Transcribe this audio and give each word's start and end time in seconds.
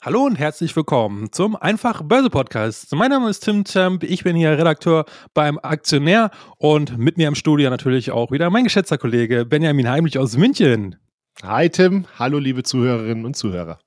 Hallo 0.00 0.22
und 0.22 0.36
herzlich 0.36 0.76
willkommen 0.76 1.32
zum 1.32 1.56
Einfach 1.56 2.02
Börse 2.02 2.30
Podcast. 2.30 2.94
Mein 2.94 3.10
Name 3.10 3.28
ist 3.30 3.40
Tim 3.40 3.64
Champ, 3.64 4.04
ich 4.04 4.22
bin 4.22 4.36
hier 4.36 4.56
Redakteur 4.56 5.04
beim 5.34 5.58
Aktionär 5.58 6.30
und 6.56 6.96
mit 6.98 7.16
mir 7.16 7.26
im 7.26 7.34
Studio 7.34 7.68
natürlich 7.68 8.12
auch 8.12 8.30
wieder 8.30 8.48
mein 8.48 8.62
geschätzter 8.62 8.96
Kollege 8.96 9.44
Benjamin 9.44 9.88
Heimlich 9.90 10.16
aus 10.16 10.36
München. 10.36 10.94
Hi 11.42 11.68
Tim, 11.68 12.06
hallo 12.16 12.38
liebe 12.38 12.62
Zuhörerinnen 12.62 13.24
und 13.24 13.34
Zuhörer. 13.34 13.80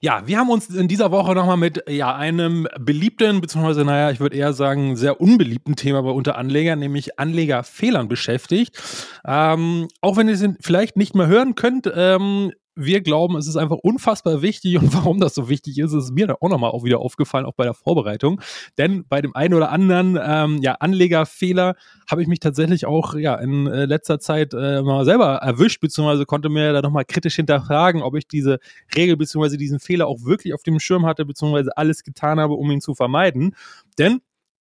Ja, 0.00 0.26
wir 0.26 0.38
haben 0.38 0.50
uns 0.50 0.70
in 0.70 0.88
dieser 0.88 1.12
Woche 1.12 1.36
nochmal 1.36 1.56
mit 1.56 1.84
ja, 1.88 2.14
einem 2.16 2.66
beliebten, 2.80 3.40
beziehungsweise, 3.40 3.84
naja, 3.84 4.10
ich 4.10 4.18
würde 4.18 4.36
eher 4.36 4.52
sagen, 4.54 4.96
sehr 4.96 5.20
unbeliebten 5.20 5.76
Thema 5.76 6.02
bei 6.02 6.10
unter 6.10 6.36
Anlegern, 6.36 6.80
nämlich 6.80 7.18
Anlegerfehlern 7.18 8.08
beschäftigt. 8.08 8.76
Ähm, 9.24 9.86
auch 10.00 10.16
wenn 10.16 10.26
ihr 10.26 10.34
es 10.34 10.44
vielleicht 10.60 10.96
nicht 10.96 11.14
mehr 11.14 11.28
hören 11.28 11.54
könnt, 11.54 11.90
ähm, 11.94 12.50
wir 12.76 13.00
glauben, 13.00 13.36
es 13.36 13.46
ist 13.46 13.56
einfach 13.56 13.78
unfassbar 13.78 14.42
wichtig 14.42 14.78
und 14.78 14.92
warum 14.94 15.18
das 15.18 15.34
so 15.34 15.48
wichtig 15.48 15.78
ist, 15.78 15.92
ist 15.92 16.12
mir 16.12 16.26
da 16.26 16.36
auch 16.40 16.48
nochmal 16.48 16.70
auch 16.70 16.84
wieder 16.84 17.00
aufgefallen, 17.00 17.46
auch 17.46 17.54
bei 17.54 17.64
der 17.64 17.74
Vorbereitung. 17.74 18.40
Denn 18.78 19.04
bei 19.08 19.22
dem 19.22 19.34
einen 19.34 19.54
oder 19.54 19.72
anderen 19.72 20.18
ähm, 20.22 20.58
ja, 20.62 20.72
Anlegerfehler 20.74 21.74
habe 22.08 22.22
ich 22.22 22.28
mich 22.28 22.40
tatsächlich 22.40 22.86
auch 22.86 23.14
ja, 23.14 23.34
in 23.36 23.66
äh, 23.66 23.86
letzter 23.86 24.20
Zeit 24.20 24.52
äh, 24.54 24.82
mal 24.82 25.04
selber 25.04 25.36
erwischt, 25.36 25.80
beziehungsweise 25.80 26.26
konnte 26.26 26.50
mir 26.50 26.72
da 26.72 26.82
nochmal 26.82 27.06
kritisch 27.06 27.36
hinterfragen, 27.36 28.02
ob 28.02 28.14
ich 28.14 28.28
diese 28.28 28.58
Regel 28.94 29.16
beziehungsweise 29.16 29.56
diesen 29.56 29.80
Fehler 29.80 30.06
auch 30.06 30.24
wirklich 30.24 30.54
auf 30.54 30.62
dem 30.62 30.78
Schirm 30.78 31.06
hatte, 31.06 31.24
beziehungsweise 31.24 31.76
alles 31.76 32.04
getan 32.04 32.38
habe, 32.38 32.54
um 32.54 32.70
ihn 32.70 32.80
zu 32.80 32.94
vermeiden. 32.94 33.56
Denn 33.98 34.20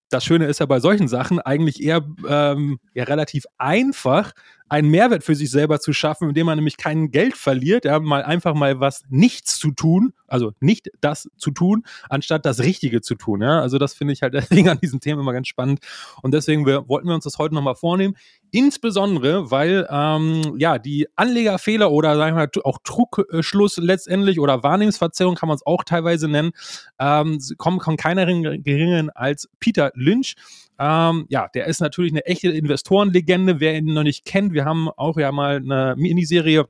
das 0.10 0.24
Schöne 0.24 0.46
ist 0.46 0.60
ja 0.60 0.66
bei 0.66 0.80
solchen 0.80 1.08
Sachen 1.08 1.40
eigentlich 1.40 1.84
eher 1.84 2.06
ähm, 2.28 2.80
ja, 2.94 3.04
relativ 3.06 3.46
einfach, 3.58 4.34
einen 4.68 4.90
Mehrwert 4.90 5.24
für 5.24 5.36
sich 5.36 5.52
selber 5.52 5.80
zu 5.80 5.94
schaffen, 5.94 6.30
indem 6.30 6.48
man 6.48 6.58
nämlich 6.58 6.78
kein 6.78 7.12
Geld 7.12 7.36
verliert, 7.36 7.86
ja, 7.86 8.00
mal 8.00 8.24
einfach 8.24 8.56
mal 8.56 8.80
was 8.80 9.04
nichts 9.10 9.60
zu 9.60 9.72
tun, 9.72 10.14
also 10.28 10.54
nicht 10.60 10.90
das 11.02 11.30
zu 11.38 11.52
tun, 11.52 11.84
anstatt 12.10 12.46
das 12.46 12.60
Richtige 12.62 13.02
zu 13.02 13.16
tun. 13.16 13.42
Ja? 13.42 13.62
Also 13.62 13.78
das 13.78 13.94
finde 13.94 14.14
ich 14.14 14.24
halt 14.24 14.34
deswegen 14.34 14.70
an 14.70 14.80
diesem 14.80 15.00
Thema 15.00 15.22
immer 15.22 15.34
ganz 15.34 15.48
spannend. 15.48 15.80
Und 16.24 16.34
deswegen 16.34 16.66
wir, 16.66 16.90
wollten 16.90 17.08
wir 17.08 17.16
uns 17.16 17.26
das 17.26 17.38
heute 17.38 17.54
nochmal 17.54 17.76
vornehmen. 17.76 18.16
Insbesondere, 18.52 19.52
weil 19.52 19.88
ähm, 19.90 20.56
ja 20.58 20.80
die 20.80 21.08
Anlegerfehler 21.16 21.92
oder 21.92 22.16
sagen 22.16 22.36
wir 22.36 22.48
mal 22.48 22.62
auch 22.64 22.80
Trugschluss 22.84 23.78
letztendlich 23.78 24.40
oder 24.40 24.64
Wahrnehmungsverzerrung 24.64 25.36
kann 25.36 25.48
man 25.48 25.56
es 25.56 25.66
auch 25.66 25.84
teilweise 25.84 26.28
nennen, 26.28 26.52
ähm, 27.00 27.40
kommen 27.58 27.82
von 27.82 27.98
keiner 27.98 28.26
geringeren 28.26 29.10
als 29.12 29.50
Peter 29.60 29.92
Lynch. 29.94 30.36
Ähm, 30.80 31.26
ja, 31.30 31.48
der 31.54 31.66
ist 31.68 31.80
natürlich 31.80 32.12
eine 32.12 32.26
echte 32.26 32.50
Investorenlegende. 32.50 33.60
Wer 33.60 33.78
ihn 33.78 33.94
noch 33.94 34.04
nicht 34.04 34.26
kennt, 34.26 34.54
wir 34.54 34.66
haben 34.66 34.90
auch 34.90 35.18
ja 35.18 35.32
mal 35.32 35.58
eine 35.58 35.96
Miniserie 35.98 36.66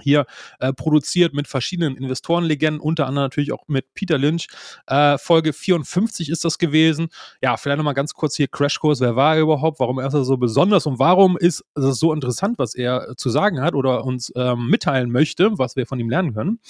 hier 0.00 0.26
äh, 0.58 0.72
produziert 0.72 1.34
mit 1.34 1.48
verschiedenen 1.48 1.96
Investorenlegenden, 1.96 2.80
unter 2.80 3.06
anderem 3.06 3.26
natürlich 3.26 3.52
auch 3.52 3.66
mit 3.68 3.92
Peter 3.94 4.18
Lynch. 4.18 4.48
Äh, 4.86 5.18
Folge 5.18 5.52
54 5.52 6.30
ist 6.30 6.44
das 6.44 6.58
gewesen. 6.58 7.08
Ja, 7.42 7.56
vielleicht 7.56 7.78
nochmal 7.78 7.94
ganz 7.94 8.14
kurz 8.14 8.36
hier 8.36 8.48
Crashkurs. 8.48 9.00
Wer 9.00 9.16
war 9.16 9.36
er 9.36 9.42
überhaupt? 9.42 9.80
Warum 9.80 9.98
ist 10.00 10.14
er 10.14 10.24
so 10.24 10.36
besonders? 10.36 10.86
Und 10.86 10.98
warum 10.98 11.36
ist 11.36 11.64
es 11.74 11.98
so 11.98 12.12
interessant, 12.12 12.58
was 12.58 12.74
er 12.74 13.14
zu 13.16 13.30
sagen 13.30 13.60
hat 13.60 13.74
oder 13.74 14.04
uns 14.04 14.32
ähm, 14.36 14.68
mitteilen 14.68 15.10
möchte, 15.10 15.58
was 15.58 15.76
wir 15.76 15.86
von 15.86 15.98
ihm 16.00 16.10
lernen 16.10 16.34
können? 16.34 16.60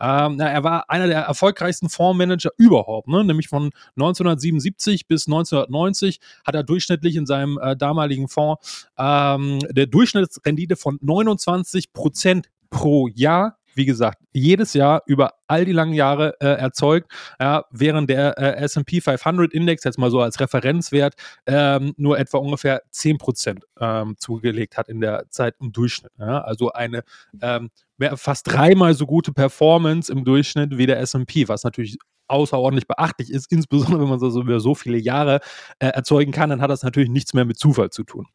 Ähm, 0.00 0.36
na, 0.36 0.48
er 0.48 0.64
war 0.64 0.90
einer 0.90 1.06
der 1.06 1.20
erfolgreichsten 1.22 1.88
Fondsmanager 1.88 2.50
überhaupt, 2.56 3.08
ne? 3.08 3.24
nämlich 3.24 3.48
von 3.48 3.70
1977 3.96 5.06
bis 5.06 5.26
1990 5.26 6.20
hat 6.44 6.54
er 6.54 6.62
durchschnittlich 6.62 7.16
in 7.16 7.26
seinem 7.26 7.58
äh, 7.58 7.76
damaligen 7.76 8.28
Fonds 8.28 8.88
ähm, 8.98 9.60
der 9.70 9.86
Durchschnittsrendite 9.86 10.76
von 10.76 10.98
29 11.00 11.92
Prozent 11.92 12.48
pro 12.74 13.06
Jahr, 13.06 13.56
wie 13.76 13.84
gesagt, 13.84 14.18
jedes 14.32 14.74
Jahr 14.74 15.02
über 15.06 15.34
all 15.46 15.64
die 15.64 15.72
langen 15.72 15.94
Jahre 15.94 16.34
äh, 16.40 16.46
erzeugt, 16.46 17.10
ja, 17.40 17.64
während 17.70 18.10
der 18.10 18.36
äh, 18.36 18.56
S&P 18.64 19.00
500 19.00 19.52
Index 19.52 19.84
jetzt 19.84 19.96
mal 19.96 20.10
so 20.10 20.20
als 20.20 20.40
Referenzwert 20.40 21.14
ähm, 21.46 21.94
nur 21.96 22.18
etwa 22.18 22.38
ungefähr 22.38 22.82
10% 22.92 23.60
ähm, 23.80 24.16
zugelegt 24.18 24.76
hat 24.76 24.88
in 24.88 25.00
der 25.00 25.26
Zeit 25.30 25.54
im 25.60 25.70
Durchschnitt. 25.70 26.12
Ja. 26.18 26.40
Also 26.40 26.72
eine 26.72 27.04
ähm, 27.40 27.70
fast 28.16 28.52
dreimal 28.52 28.94
so 28.94 29.06
gute 29.06 29.32
Performance 29.32 30.10
im 30.12 30.24
Durchschnitt 30.24 30.76
wie 30.76 30.86
der 30.86 30.98
S&P, 30.98 31.46
was 31.46 31.62
natürlich 31.62 31.96
außerordentlich 32.26 32.88
beachtlich 32.88 33.30
ist, 33.30 33.52
insbesondere 33.52 34.00
wenn 34.00 34.08
man 34.08 34.18
so 34.18 34.40
über 34.40 34.58
so 34.58 34.74
viele 34.74 34.98
Jahre 34.98 35.40
äh, 35.78 35.86
erzeugen 35.86 36.32
kann, 36.32 36.50
dann 36.50 36.60
hat 36.60 36.70
das 36.70 36.82
natürlich 36.82 37.10
nichts 37.10 37.34
mehr 37.34 37.44
mit 37.44 37.58
Zufall 37.58 37.90
zu 37.90 38.02
tun. 38.02 38.26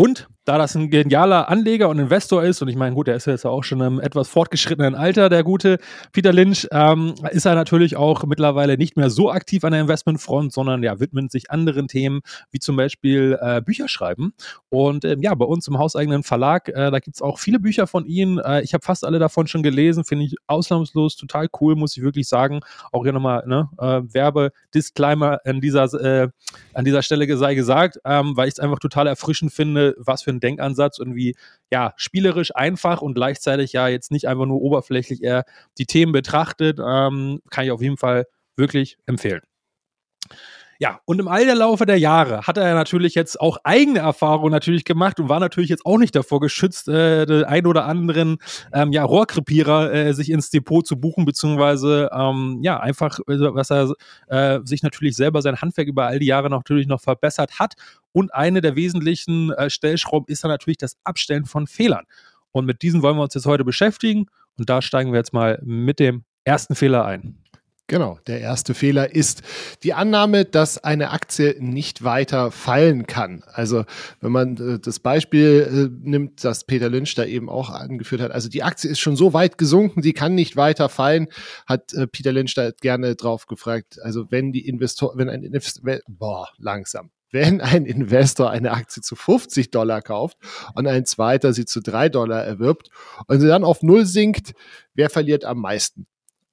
Und 0.00 0.28
da 0.50 0.58
das 0.58 0.74
ein 0.74 0.90
genialer 0.90 1.48
Anleger 1.48 1.88
und 1.88 2.00
Investor 2.00 2.42
ist, 2.42 2.60
und 2.60 2.66
ich 2.66 2.74
meine, 2.74 2.96
gut, 2.96 3.06
der 3.06 3.14
ist 3.14 3.26
jetzt 3.26 3.46
auch 3.46 3.62
schon 3.62 3.80
im 3.82 4.00
etwas 4.00 4.26
fortgeschrittenen 4.26 4.96
Alter, 4.96 5.28
der 5.28 5.44
gute 5.44 5.78
Peter 6.12 6.32
Lynch, 6.32 6.66
ähm, 6.72 7.14
ist 7.30 7.46
er 7.46 7.54
natürlich 7.54 7.94
auch 7.94 8.24
mittlerweile 8.24 8.76
nicht 8.76 8.96
mehr 8.96 9.10
so 9.10 9.30
aktiv 9.30 9.62
an 9.62 9.70
der 9.70 9.82
Investmentfront, 9.82 10.52
sondern 10.52 10.82
ja, 10.82 10.98
widmet 10.98 11.30
sich 11.30 11.52
anderen 11.52 11.86
Themen, 11.86 12.22
wie 12.50 12.58
zum 12.58 12.74
Beispiel 12.74 13.38
äh, 13.40 13.62
Bücher 13.62 13.86
schreiben. 13.86 14.32
Und 14.70 15.04
ähm, 15.04 15.22
ja, 15.22 15.32
bei 15.36 15.44
uns 15.44 15.68
im 15.68 15.78
hauseigenen 15.78 16.24
Verlag, 16.24 16.68
äh, 16.68 16.90
da 16.90 16.98
gibt 16.98 17.14
es 17.14 17.22
auch 17.22 17.38
viele 17.38 17.60
Bücher 17.60 17.86
von 17.86 18.04
ihm. 18.04 18.40
Äh, 18.44 18.62
ich 18.62 18.74
habe 18.74 18.84
fast 18.84 19.04
alle 19.04 19.20
davon 19.20 19.46
schon 19.46 19.62
gelesen, 19.62 20.04
finde 20.04 20.24
ich 20.24 20.34
ausnahmslos 20.48 21.14
total 21.16 21.46
cool, 21.60 21.76
muss 21.76 21.96
ich 21.96 22.02
wirklich 22.02 22.26
sagen. 22.26 22.58
Auch 22.90 23.04
hier 23.04 23.12
nochmal 23.12 23.44
ne, 23.46 23.68
äh, 23.78 24.00
Werbedisclaimer 24.12 25.38
an 25.44 25.60
dieser, 25.60 25.84
äh, 25.94 26.28
an 26.74 26.84
dieser 26.84 27.02
Stelle 27.02 27.36
sei 27.36 27.54
gesagt, 27.54 28.00
ähm, 28.04 28.36
weil 28.36 28.48
ich 28.48 28.54
es 28.54 28.58
einfach 28.58 28.80
total 28.80 29.06
erfrischend 29.06 29.52
finde, 29.52 29.94
was 29.96 30.24
für 30.24 30.30
ein 30.30 30.39
Denkansatz 30.40 30.98
und 30.98 31.14
wie 31.14 31.36
ja, 31.72 31.92
spielerisch 31.96 32.54
einfach 32.54 33.02
und 33.02 33.14
gleichzeitig 33.14 33.72
ja 33.72 33.88
jetzt 33.88 34.10
nicht 34.10 34.26
einfach 34.28 34.46
nur 34.46 34.60
oberflächlich 34.60 35.22
eher 35.22 35.44
die 35.78 35.86
Themen 35.86 36.12
betrachtet, 36.12 36.78
ähm, 36.84 37.40
kann 37.50 37.64
ich 37.64 37.70
auf 37.70 37.82
jeden 37.82 37.96
Fall 37.96 38.26
wirklich 38.56 38.98
empfehlen. 39.06 39.42
Ja, 40.82 40.98
und 41.04 41.18
im 41.18 41.28
All 41.28 41.44
der 41.44 41.56
Laufe 41.56 41.84
der 41.84 41.98
Jahre 41.98 42.46
hat 42.46 42.56
er 42.56 42.72
natürlich 42.72 43.14
jetzt 43.14 43.38
auch 43.38 43.58
eigene 43.64 43.98
Erfahrungen 43.98 44.50
natürlich 44.50 44.86
gemacht 44.86 45.20
und 45.20 45.28
war 45.28 45.38
natürlich 45.38 45.68
jetzt 45.68 45.84
auch 45.84 45.98
nicht 45.98 46.16
davor 46.16 46.40
geschützt, 46.40 46.88
äh, 46.88 47.26
den 47.26 47.44
ein 47.44 47.66
oder 47.66 47.84
anderen 47.84 48.38
ähm, 48.72 48.90
ja, 48.90 49.04
Rohrkrepierer 49.04 49.92
äh, 49.92 50.14
sich 50.14 50.30
ins 50.30 50.48
Depot 50.48 50.86
zu 50.86 50.98
buchen, 50.98 51.26
beziehungsweise 51.26 52.08
ähm, 52.14 52.60
ja, 52.62 52.80
einfach, 52.80 53.18
äh, 53.28 53.38
was 53.52 53.70
er 53.70 53.92
äh, 54.28 54.60
sich 54.64 54.82
natürlich 54.82 55.16
selber 55.16 55.42
sein 55.42 55.60
Handwerk 55.60 55.86
über 55.86 56.06
all 56.06 56.18
die 56.18 56.24
Jahre 56.24 56.48
natürlich 56.48 56.86
noch 56.86 57.02
verbessert 57.02 57.58
hat. 57.58 57.74
Und 58.12 58.32
eine 58.32 58.62
der 58.62 58.74
wesentlichen 58.74 59.52
äh, 59.52 59.68
Stellschrauben 59.68 60.32
ist 60.32 60.44
dann 60.44 60.50
natürlich 60.50 60.78
das 60.78 60.96
Abstellen 61.04 61.44
von 61.44 61.66
Fehlern. 61.66 62.06
Und 62.52 62.64
mit 62.64 62.80
diesen 62.80 63.02
wollen 63.02 63.18
wir 63.18 63.22
uns 63.24 63.34
jetzt 63.34 63.44
heute 63.44 63.66
beschäftigen. 63.66 64.28
Und 64.56 64.70
da 64.70 64.80
steigen 64.80 65.12
wir 65.12 65.18
jetzt 65.18 65.34
mal 65.34 65.60
mit 65.62 65.98
dem 65.98 66.24
ersten 66.44 66.74
Fehler 66.74 67.04
ein. 67.04 67.36
Genau, 67.90 68.20
der 68.28 68.40
erste 68.40 68.72
Fehler 68.74 69.16
ist 69.16 69.42
die 69.82 69.94
Annahme, 69.94 70.44
dass 70.44 70.78
eine 70.78 71.10
Aktie 71.10 71.56
nicht 71.58 72.04
weiter 72.04 72.52
fallen 72.52 73.08
kann. 73.08 73.42
Also 73.52 73.84
wenn 74.20 74.30
man 74.30 74.56
äh, 74.58 74.78
das 74.78 75.00
Beispiel 75.00 75.90
äh, 75.90 76.08
nimmt, 76.08 76.44
das 76.44 76.62
Peter 76.62 76.88
Lynch 76.88 77.16
da 77.16 77.24
eben 77.24 77.48
auch 77.48 77.68
angeführt 77.68 78.20
hat, 78.20 78.30
also 78.30 78.48
die 78.48 78.62
Aktie 78.62 78.88
ist 78.88 79.00
schon 79.00 79.16
so 79.16 79.32
weit 79.32 79.58
gesunken, 79.58 80.02
sie 80.02 80.12
kann 80.12 80.36
nicht 80.36 80.54
weiter 80.54 80.88
fallen, 80.88 81.26
hat 81.66 81.92
äh, 81.92 82.06
Peter 82.06 82.30
Lynch 82.30 82.54
da 82.54 82.70
gerne 82.70 83.16
drauf 83.16 83.48
gefragt. 83.48 83.98
Also 84.04 84.30
wenn 84.30 84.52
die 84.52 84.68
Investor, 84.68 85.14
wenn 85.16 85.28
ein 85.28 85.42
Investor, 85.42 85.98
boah, 86.06 86.48
langsam, 86.58 87.10
wenn 87.32 87.60
ein 87.60 87.86
Investor 87.86 88.50
eine 88.50 88.70
Aktie 88.70 89.02
zu 89.02 89.16
50 89.16 89.72
Dollar 89.72 90.00
kauft 90.00 90.36
und 90.76 90.86
ein 90.86 91.06
zweiter 91.06 91.52
sie 91.52 91.64
zu 91.64 91.80
3 91.80 92.08
Dollar 92.08 92.44
erwirbt 92.44 92.88
und 93.26 93.40
sie 93.40 93.48
dann 93.48 93.64
auf 93.64 93.82
Null 93.82 94.06
sinkt, 94.06 94.52
wer 94.94 95.10
verliert 95.10 95.44
am 95.44 95.58
meisten? 95.58 96.06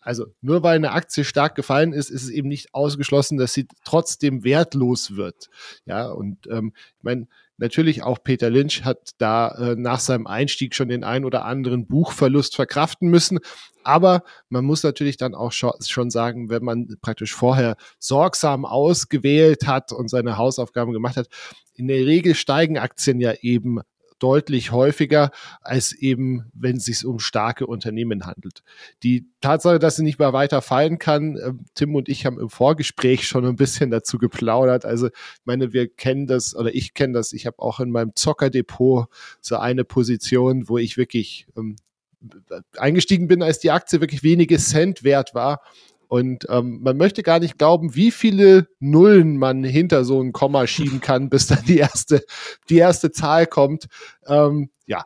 Also 0.08 0.28
nur 0.40 0.64
weil 0.64 0.78
eine 0.78 0.94
Aktie 0.94 1.26
stark 1.26 1.56
gefallen 1.56 1.92
ist, 1.92 2.10
ist 2.10 2.24
es 2.24 2.30
eben 2.30 2.48
nicht 2.48 2.74
ausgeschlossen, 2.74 3.38
dass 3.38 3.52
sie 3.52 3.68
trotzdem 3.84 4.46
wertlos 4.46 5.18
wird. 5.18 5.50
Ja, 5.86 6.08
und 6.08 6.48
ähm, 6.48 6.72
ich 6.98 7.04
meine, 7.04 7.28
natürlich 7.58 8.04
auch 8.04 8.24
Peter 8.24 8.50
Lynch 8.50 8.86
hat 8.86 9.10
da 9.18 9.50
äh, 9.50 9.76
nach 9.76 10.00
seinem 10.00 10.26
Einstieg 10.26 10.76
schon 10.76 10.88
den 10.88 11.04
ein 11.04 11.26
oder 11.26 11.44
anderen 11.44 11.88
Buchverlust 11.88 12.56
verkraften 12.56 13.10
müssen. 13.10 13.40
Aber 13.84 14.24
man 14.48 14.64
muss 14.64 14.82
natürlich 14.82 15.18
dann 15.18 15.36
auch 15.36 15.52
schon 15.52 16.10
sagen, 16.10 16.50
wenn 16.50 16.64
man 16.64 16.88
praktisch 17.02 17.36
vorher 17.36 17.76
sorgsam 18.00 18.64
ausgewählt 18.64 19.68
hat 19.68 19.92
und 19.92 20.10
seine 20.10 20.38
Hausaufgaben 20.38 20.94
gemacht 20.94 21.18
hat, 21.18 21.28
in 21.74 21.90
der 21.90 22.06
Regel 22.06 22.34
steigen 22.34 22.78
Aktien 22.78 23.20
ja 23.20 23.34
eben 23.42 23.82
deutlich 24.20 24.72
häufiger 24.72 25.32
als 25.62 25.94
eben, 25.94 26.46
wenn 26.54 26.78
es 26.78 26.86
sich 26.86 27.06
um 27.06 27.20
starke 27.20 27.66
Unternehmen 27.68 28.26
handelt. 28.26 28.64
Die 29.04 29.26
Tatsache, 29.42 29.80
dass 29.80 29.96
sie 29.96 30.04
nicht 30.04 30.20
mehr 30.20 30.34
weiter 30.34 30.62
fallen 30.62 31.00
kann, 31.00 31.38
äh, 31.38 31.54
Tim 31.76 31.96
und 31.96 32.10
ich 32.10 32.26
haben 32.26 32.40
im 32.40 32.50
Vorgespräch 32.50 33.28
schon 33.28 33.46
ein 33.46 33.56
bisschen 33.56 33.92
dazu 33.92 34.18
geplaudert. 34.18 34.86
Also, 34.86 35.08
ich 35.08 35.46
meine, 35.46 35.74
wir 35.74 35.88
kennen 35.88 36.28
das 36.28 36.56
oder 36.56 36.74
ich 36.74 36.94
kenne 36.94 37.14
das. 37.14 37.34
Ich 37.34 37.46
habe 37.46 37.60
auch 37.60 37.80
in 37.80 37.92
meinem 37.92 38.16
Zockerdepot 38.16 39.08
so 39.42 39.58
eine 39.58 39.84
Position, 39.84 40.68
wo 40.70 40.78
ich 40.78 40.98
wirklich 40.98 41.48
ähm, 41.56 41.76
eingestiegen 42.78 43.28
bin, 43.28 43.44
als 43.44 43.60
die 43.60 43.72
Aktie 43.72 44.02
wirklich 44.02 44.24
wenige 44.24 44.58
Cent 44.58 45.04
wert 45.04 45.34
war 45.34 45.62
und 46.08 46.46
ähm, 46.50 46.80
man 46.82 46.98
möchte 46.98 47.24
gar 47.24 47.40
nicht 47.40 47.58
glauben, 47.58 47.96
wie 47.96 48.12
viele 48.12 48.68
Nullen 48.80 49.38
man 49.38 49.64
hinter 49.64 50.06
so 50.06 50.22
ein 50.22 50.32
Komma 50.32 50.68
schieben 50.68 51.02
kann, 51.02 51.30
bis 51.30 51.48
dann 51.48 51.64
die 51.66 51.78
erste, 51.78 52.24
die 52.70 52.78
erste 52.78 53.12
Zahl 53.12 53.48
kommt. 53.48 53.88
Ähm, 54.26 54.70
ja, 54.86 55.06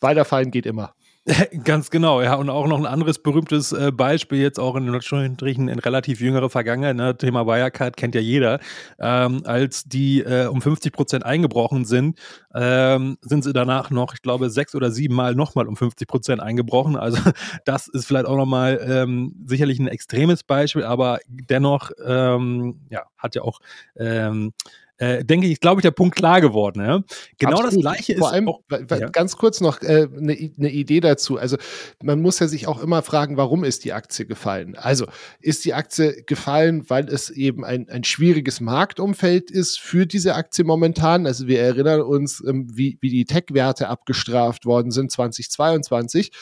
weiterfallen 0.00 0.50
geht 0.50 0.66
immer. 0.66 0.94
Ganz 1.64 1.90
genau, 1.90 2.22
ja. 2.22 2.34
Und 2.34 2.48
auch 2.48 2.66
noch 2.66 2.78
ein 2.78 2.86
anderes 2.86 3.18
berühmtes 3.18 3.72
äh, 3.72 3.92
Beispiel, 3.92 4.40
jetzt 4.40 4.58
auch 4.58 4.76
in 4.76 4.88
Anführungsstrichen 4.88 5.68
in 5.68 5.78
relativ 5.78 6.20
jüngerer 6.20 6.48
Vergangenheit, 6.48 6.96
ne, 6.96 7.16
Thema 7.16 7.46
Wirecard 7.46 7.96
kennt 7.96 8.14
ja 8.14 8.20
jeder. 8.20 8.60
Ähm, 8.98 9.42
als 9.44 9.84
die 9.84 10.20
äh, 10.20 10.46
um 10.46 10.62
50 10.62 10.92
Prozent 10.92 11.26
eingebrochen 11.26 11.84
sind, 11.84 12.18
ähm, 12.54 13.18
sind 13.20 13.44
sie 13.44 13.52
danach 13.52 13.90
noch, 13.90 14.14
ich 14.14 14.22
glaube, 14.22 14.48
sechs 14.50 14.74
oder 14.74 14.90
sieben 14.90 15.14
Mal 15.14 15.34
nochmal 15.34 15.66
um 15.66 15.76
50 15.76 16.08
Prozent 16.08 16.40
eingebrochen. 16.40 16.96
Also 16.96 17.18
das 17.64 17.88
ist 17.88 18.06
vielleicht 18.06 18.26
auch 18.26 18.36
nochmal 18.36 18.80
ähm, 18.82 19.34
sicherlich 19.44 19.78
ein 19.78 19.88
extremes 19.88 20.44
Beispiel, 20.44 20.84
aber 20.84 21.18
dennoch, 21.28 21.90
ähm, 22.04 22.80
ja, 22.90 23.02
hat 23.18 23.34
ja 23.34 23.42
auch 23.42 23.60
ähm, 23.96 24.52
äh, 24.98 25.24
denke 25.24 25.46
ich, 25.46 25.60
glaube 25.60 25.80
ich, 25.80 25.82
der 25.82 25.92
Punkt 25.92 26.16
klar 26.16 26.40
geworden. 26.40 26.80
Ja? 26.84 27.02
Genau 27.38 27.52
Absolut. 27.52 27.72
das 27.72 27.80
Gleiche 27.80 28.12
ist. 28.14 28.18
Vor 28.18 28.32
allem, 28.32 28.48
auch, 28.48 28.60
ja. 28.70 29.08
ganz 29.08 29.36
kurz 29.36 29.60
noch 29.60 29.80
eine 29.80 29.90
äh, 29.90 30.08
ne, 30.12 30.52
ne 30.56 30.70
Idee 30.70 31.00
dazu. 31.00 31.38
Also, 31.38 31.56
man 32.02 32.20
muss 32.20 32.40
ja 32.40 32.48
sich 32.48 32.66
auch 32.66 32.82
immer 32.82 33.02
fragen, 33.02 33.36
warum 33.36 33.64
ist 33.64 33.84
die 33.84 33.92
Aktie 33.92 34.26
gefallen? 34.26 34.76
Also, 34.76 35.06
ist 35.40 35.64
die 35.64 35.74
Aktie 35.74 36.24
gefallen, 36.24 36.84
weil 36.88 37.08
es 37.08 37.30
eben 37.30 37.64
ein, 37.64 37.88
ein 37.88 38.04
schwieriges 38.04 38.60
Marktumfeld 38.60 39.50
ist 39.50 39.78
für 39.78 40.06
diese 40.06 40.34
Aktie 40.34 40.64
momentan? 40.64 41.26
Also, 41.26 41.46
wir 41.46 41.60
erinnern 41.60 42.02
uns, 42.02 42.42
ähm, 42.46 42.66
wie, 42.74 42.98
wie 43.00 43.10
die 43.10 43.24
Tech-Werte 43.24 43.88
abgestraft 43.88 44.66
worden 44.66 44.90
sind 44.90 45.12
2022 45.12 46.32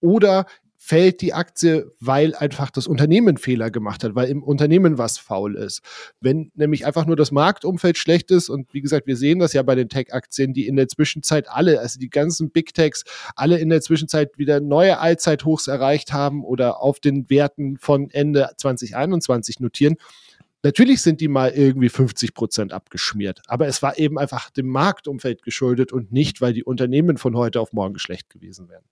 oder 0.00 0.46
fällt 0.86 1.22
die 1.22 1.32
Aktie, 1.32 1.90
weil 1.98 2.34
einfach 2.34 2.70
das 2.70 2.86
Unternehmen 2.86 3.38
Fehler 3.38 3.70
gemacht 3.70 4.04
hat, 4.04 4.14
weil 4.14 4.28
im 4.28 4.42
Unternehmen 4.42 4.98
was 4.98 5.16
faul 5.16 5.56
ist. 5.56 5.80
Wenn 6.20 6.52
nämlich 6.56 6.84
einfach 6.84 7.06
nur 7.06 7.16
das 7.16 7.32
Marktumfeld 7.32 7.96
schlecht 7.96 8.30
ist 8.30 8.50
und 8.50 8.74
wie 8.74 8.82
gesagt, 8.82 9.06
wir 9.06 9.16
sehen 9.16 9.38
das 9.38 9.54
ja 9.54 9.62
bei 9.62 9.76
den 9.76 9.88
Tech-Aktien, 9.88 10.52
die 10.52 10.66
in 10.66 10.76
der 10.76 10.86
Zwischenzeit 10.88 11.48
alle, 11.48 11.80
also 11.80 11.98
die 11.98 12.10
ganzen 12.10 12.50
Big 12.50 12.74
Techs, 12.74 13.04
alle 13.34 13.56
in 13.60 13.70
der 13.70 13.80
Zwischenzeit 13.80 14.36
wieder 14.36 14.60
neue 14.60 14.98
Allzeithochs 14.98 15.68
erreicht 15.68 16.12
haben 16.12 16.44
oder 16.44 16.82
auf 16.82 17.00
den 17.00 17.30
Werten 17.30 17.78
von 17.78 18.10
Ende 18.10 18.50
2021 18.58 19.60
notieren, 19.60 19.96
Natürlich 20.62 21.02
sind 21.02 21.20
die 21.20 21.28
mal 21.28 21.50
irgendwie 21.50 21.90
50 21.90 22.32
Prozent 22.32 22.72
abgeschmiert, 22.72 23.42
aber 23.48 23.66
es 23.66 23.82
war 23.82 23.98
eben 23.98 24.18
einfach 24.18 24.48
dem 24.48 24.68
Marktumfeld 24.68 25.42
geschuldet 25.42 25.92
und 25.92 26.10
nicht, 26.10 26.40
weil 26.40 26.54
die 26.54 26.64
Unternehmen 26.64 27.18
von 27.18 27.36
heute 27.36 27.60
auf 27.60 27.74
morgen 27.74 27.98
schlecht 27.98 28.30
gewesen 28.30 28.70
wären. 28.70 28.84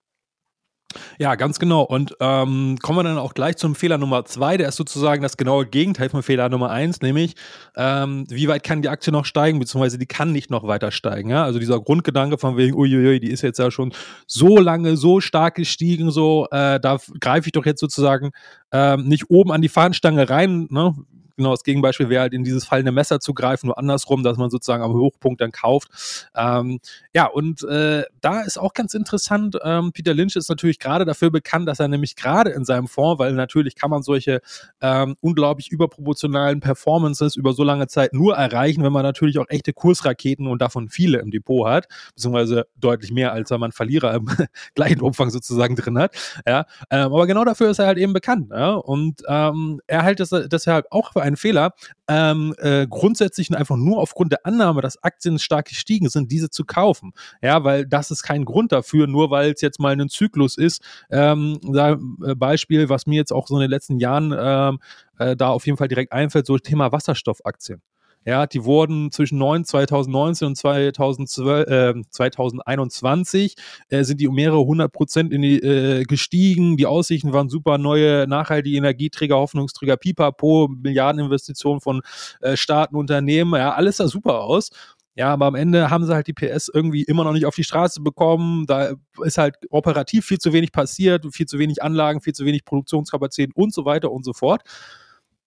Ja, 1.19 1.35
ganz 1.35 1.59
genau. 1.59 1.83
Und 1.83 2.17
ähm, 2.21 2.79
kommen 2.83 2.99
wir 2.99 3.03
dann 3.05 3.19
auch 3.19 3.35
gleich 3.35 3.57
zum 3.57 3.75
Fehler 3.75 3.99
Nummer 3.99 4.25
zwei. 4.25 4.57
Der 4.57 4.69
ist 4.69 4.77
sozusagen 4.77 5.23
das 5.23 5.37
genaue 5.37 5.67
Gegenteil 5.67 6.09
von 6.09 6.23
Fehler 6.23 6.49
Nummer 6.49 6.71
eins, 6.71 7.01
nämlich 7.01 7.35
ähm, 7.77 8.25
wie 8.29 8.49
weit 8.49 8.63
kann 8.63 8.83
die 8.83 8.89
Aktie 8.89 9.13
noch 9.13 9.25
steigen, 9.25 9.59
beziehungsweise 9.59 9.99
die 9.99 10.07
kann 10.07 10.33
nicht 10.33 10.51
noch 10.51 10.67
weiter 10.67 10.91
steigen. 10.91 11.31
Ja? 11.31 11.45
Also 11.45 11.59
dieser 11.59 11.81
Grundgedanke 11.81 12.39
von 12.39 12.57
wegen, 12.57 12.77
uiuiui, 12.77 13.21
die 13.21 13.31
ist 13.31 13.43
jetzt 13.43 13.59
ja 13.59 13.71
schon 13.71 13.93
so 14.27 14.59
lange, 14.59 14.97
so 14.97 15.21
stark 15.21 15.57
gestiegen, 15.57 16.11
so 16.11 16.47
äh, 16.51 16.81
da 16.81 16.99
greife 17.21 17.49
ich 17.49 17.53
doch 17.53 17.67
jetzt 17.67 17.81
sozusagen 17.81 18.33
ähm, 18.73 19.09
nicht 19.09 19.31
oben 19.31 19.53
an 19.53 19.63
die 19.63 19.69
Fahnenstange 19.69 20.29
rein, 20.29 20.67
ne? 20.71 20.95
Genau 21.37 21.51
das 21.51 21.65
Gegenbeispiel 21.65 22.09
wäre 22.09 22.23
halt 22.23 22.33
in 22.33 22.45
dieses 22.45 22.65
fallende 22.65 22.93
Messer 22.93 23.21
zu 23.21 23.35
greifen, 23.35 23.67
nur 23.67 23.79
andersrum, 23.79 24.23
dass 24.23 24.37
man 24.37 24.51
sozusagen 24.51 24.83
am 24.83 24.93
Hochpunkt 24.93 25.41
dann 25.41 25.53
kauft. 25.53 26.29
Ähm, 26.35 26.81
ja, 27.15 27.27
und 27.27 27.63
äh, 27.65 28.05
da 28.21 28.43
ist 28.43 28.59
auch 28.59 28.75
ganz 28.75 28.95
interessant, 28.95 29.59
ähm, 29.63 29.93
Peter 29.93 30.15
Lynch 30.15 30.37
ist 30.37 30.49
natürlich 30.49 30.79
gerade 30.79 31.05
dafür 31.05 31.31
bekannt, 31.31 31.69
dass 31.69 31.81
er 31.81 31.89
nämlich 31.89 32.17
gerade 32.17 32.51
in 32.51 32.65
seinem 32.65 32.89
Fonds, 32.89 33.19
weil 33.19 33.33
natürlich 33.33 33.75
kann 33.75 33.91
man 33.91 34.03
solche 34.03 34.41
ähm, 34.81 35.17
unglaublich 35.21 35.71
überproportionalen 35.71 36.61
Performances 36.61 37.37
über 37.37 37.53
so 37.53 37.65
lange 37.65 37.87
Zeit 37.87 38.13
nur 38.13 38.37
erreichen, 38.37 38.83
wenn 38.83 38.93
man 38.93 39.03
natürlich 39.03 39.39
auch 39.39 39.47
echte 39.49 39.73
Kursraketen 39.73 40.47
und 40.47 40.61
davon 40.63 40.89
viele 40.89 41.19
im 41.19 41.31
Depot 41.31 41.69
hat, 41.69 41.89
beziehungsweise 42.15 42.67
deutlich 42.77 43.13
mehr, 43.13 43.33
als 43.33 43.51
wenn 43.51 43.61
man 43.61 43.73
Verlierer 43.73 44.15
im 44.15 44.27
gleichen 44.75 45.01
Umfang 45.01 45.31
sozusagen 45.31 45.77
drin 45.77 45.99
hat. 45.99 46.15
Ja, 46.47 46.67
ähm, 46.91 47.13
aber 47.13 47.27
genau 47.27 47.45
dafür 47.45 47.71
ist 47.71 47.79
er 47.79 47.87
halt 47.87 47.99
eben 47.99 48.13
bekannt. 48.13 48.51
Ja? 48.51 48.75
Und 48.75 49.23
ähm, 49.29 49.81
er 49.87 50.03
hält 50.03 50.21
das 50.21 50.31
deshalb 50.31 50.87
auch 50.91 51.13
für 51.13 51.22
einen 51.23 51.37
Fehler, 51.37 51.73
ähm, 52.09 52.55
äh, 52.59 52.87
grundsätzlich 52.89 53.55
einfach 53.57 53.77
nur 53.77 53.99
aufgrund 53.99 54.33
der 54.33 54.45
Annahme, 54.45 54.83
dass 54.83 55.03
Aktien 55.03 55.39
stark 55.39 55.67
gestiegen 55.69 56.09
sind, 56.09 56.31
diese 56.31 56.51
zu 56.51 56.65
kaufen. 56.65 57.13
Ja, 57.41 57.65
weil 57.65 57.87
das 57.87 58.11
ist 58.11 58.23
kein 58.23 58.45
Grund 58.45 58.73
dafür, 58.73 59.07
nur 59.07 59.31
weil 59.31 59.53
es 59.53 59.61
jetzt 59.61 59.81
mal 59.81 59.93
ein 59.93 60.09
Zyklus 60.09 60.59
ist. 60.59 60.83
Ähm, 61.11 61.59
äh, 61.75 62.35
Beispiel, 62.35 62.89
was 62.89 63.07
mir 63.07 63.17
jetzt 63.17 63.33
auch 63.33 63.47
so 63.47 63.55
in 63.57 63.63
den 63.63 63.71
letzten 63.71 63.99
Jahren 63.99 64.35
ähm, 64.37 64.79
äh, 65.19 65.37
da 65.37 65.49
auf 65.49 65.67
jeden 65.67 65.79
Fall 65.79 65.89
direkt 65.89 66.13
einfällt, 66.13 66.47
so 66.47 66.59
Thema 66.59 66.93
Wasserstoffaktien. 66.93 67.81
Ja, 68.25 68.47
die 68.47 68.65
wurden 68.65 69.11
zwischen 69.11 69.39
9, 69.39 69.65
2019 69.65 70.49
und 70.49 70.57
2012, 70.57 71.69
äh, 71.69 71.95
2021 72.11 73.57
äh, 73.89 74.05
sind 74.05 74.21
die 74.21 74.29
um 74.29 74.35
mehrere 74.37 74.65
hundert 74.65 74.93
Prozent 74.93 75.33
in 75.33 75.43
die, 75.43 75.59
äh, 75.59 76.05
gestiegen. 76.05 76.77
Die 76.77 76.87
Aussichten 76.87 77.33
waren 77.33 77.49
super, 77.49 77.79
neue 77.79 78.27
nachhaltige 78.29 78.77
Energieträger, 78.77 79.37
Hoffnungsträger, 79.37 79.97
Pipapo, 79.97 80.69
Milliardeninvestitionen 80.69 81.81
von 81.81 82.03
äh, 82.41 82.57
Staaten, 82.57 82.95
Unternehmen, 82.97 83.55
ja, 83.55 83.75
alles 83.75 83.97
sah 83.97 84.07
super 84.07 84.43
aus. 84.43 84.71
Ja, 85.15 85.29
aber 85.33 85.45
am 85.47 85.55
Ende 85.55 85.91
haben 85.91 86.07
sie 86.07 86.15
halt 86.15 86.27
die 86.27 86.33
PS 86.33 86.71
irgendwie 86.73 87.03
immer 87.03 87.25
noch 87.25 87.33
nicht 87.33 87.45
auf 87.45 87.55
die 87.55 87.65
Straße 87.65 88.01
bekommen. 88.01 88.65
Da 88.67 88.95
ist 89.23 89.37
halt 89.37 89.57
operativ 89.69 90.25
viel 90.25 90.39
zu 90.39 90.55
wenig 90.55 90.73
passiert, 90.73 91.27
viel 91.35 91.45
zu 91.47 91.59
wenig 91.59 91.83
Anlagen, 91.83 92.23
viel 92.23 92.33
zu 92.33 92.47
wenig 92.47 92.65
Produktionskapazitäten 92.65 93.53
und 93.55 93.75
so 93.75 93.85
weiter 93.85 94.11
und 94.11 94.25
so 94.25 94.33
fort. 94.33 94.63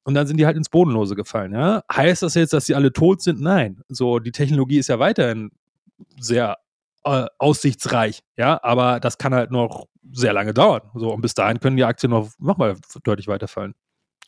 Und 0.06 0.14
dann 0.14 0.28
sind 0.28 0.38
die 0.38 0.46
halt 0.46 0.56
ins 0.56 0.70
Bodenlose 0.70 1.16
gefallen. 1.16 1.52
Ja? 1.52 1.84
Heißt 1.92 2.22
das 2.22 2.36
jetzt, 2.36 2.54
dass 2.54 2.68
sie 2.68 2.76
alle 2.76 2.94
tot 2.94 3.22
sind? 3.22 3.42
Nein. 3.42 3.82
So, 3.90 4.20
die 4.20 4.32
Technologie 4.32 4.78
ist 4.78 4.88
ja 4.88 5.00
weiterhin 5.00 5.52
sehr 6.20 6.58
äh, 7.06 7.26
aussichtsreich, 7.38 8.22
ja, 8.36 8.60
aber 8.64 9.00
das 9.00 9.18
kann 9.18 9.34
halt 9.34 9.52
noch 9.52 9.88
sehr 10.12 10.34
lange 10.34 10.54
dauern. 10.54 10.82
So, 10.96 11.14
und 11.14 11.22
bis 11.22 11.34
dahin 11.34 11.60
können 11.60 11.78
die 11.78 11.84
Aktien 11.84 12.10
noch 12.10 12.32
nochmal 12.40 12.78
deutlich 13.04 13.28
weiterfallen. 13.28 13.74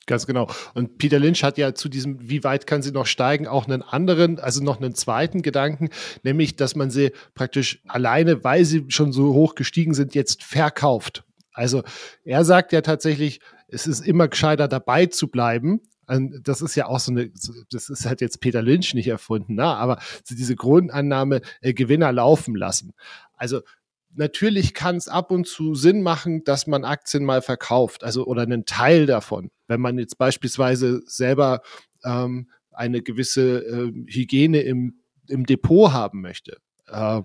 Ganz 0.05 0.25
genau. 0.25 0.47
Und 0.73 0.99
Peter 0.99 1.19
Lynch 1.19 1.43
hat 1.43 1.57
ja 1.57 1.75
zu 1.75 1.89
diesem, 1.89 2.29
wie 2.29 2.43
weit 2.45 2.65
kann 2.65 2.81
sie 2.81 2.91
noch 2.91 3.05
steigen, 3.05 3.45
auch 3.45 3.65
einen 3.65 3.81
anderen, 3.81 4.39
also 4.39 4.63
noch 4.63 4.77
einen 4.77 4.95
zweiten 4.95 5.41
Gedanken, 5.41 5.89
nämlich, 6.23 6.55
dass 6.55 6.75
man 6.75 6.89
sie 6.89 7.11
praktisch 7.35 7.81
alleine, 7.87 8.43
weil 8.43 8.63
sie 8.63 8.85
schon 8.87 9.11
so 9.11 9.33
hoch 9.33 9.55
gestiegen 9.55 9.93
sind, 9.93 10.15
jetzt 10.15 10.43
verkauft. 10.43 11.23
Also 11.57 11.83
er 12.23 12.45
sagt 12.45 12.71
ja 12.71 12.81
tatsächlich, 12.81 13.39
es 13.67 13.87
ist 13.87 14.05
immer 14.05 14.27
gescheiter 14.27 14.67
dabei 14.67 15.07
zu 15.07 15.27
bleiben. 15.27 15.81
Das 16.41 16.61
ist 16.61 16.75
ja 16.75 16.85
auch 16.85 16.99
so 16.99 17.11
eine, 17.11 17.31
das 17.71 17.89
ist 17.89 18.05
halt 18.05 18.21
jetzt 18.21 18.39
Peter 18.39 18.61
Lynch 18.61 18.93
nicht 18.93 19.07
erfunden, 19.07 19.55
ne? 19.55 19.65
aber 19.65 19.99
diese 20.29 20.55
Grundannahme, 20.55 21.41
äh, 21.59 21.73
Gewinner 21.73 22.13
laufen 22.13 22.55
lassen. 22.55 22.93
Also 23.33 23.61
natürlich 24.13 24.73
kann 24.73 24.95
es 24.95 25.09
ab 25.09 25.31
und 25.31 25.47
zu 25.47 25.75
Sinn 25.75 26.01
machen, 26.01 26.45
dass 26.45 26.65
man 26.65 26.85
Aktien 26.85 27.25
mal 27.25 27.41
verkauft, 27.41 28.05
also 28.05 28.25
oder 28.25 28.43
einen 28.43 28.65
Teil 28.65 29.05
davon. 29.05 29.51
Wenn 29.67 29.81
man 29.81 29.97
jetzt 29.97 30.17
beispielsweise 30.17 31.01
selber 31.05 31.61
ähm, 32.05 32.49
eine 32.71 33.01
gewisse 33.01 33.65
äh, 33.65 33.91
Hygiene 34.07 34.61
im, 34.61 34.99
im 35.27 35.45
Depot 35.45 35.91
haben 35.91 36.21
möchte. 36.21 36.57
Äh, 36.87 37.23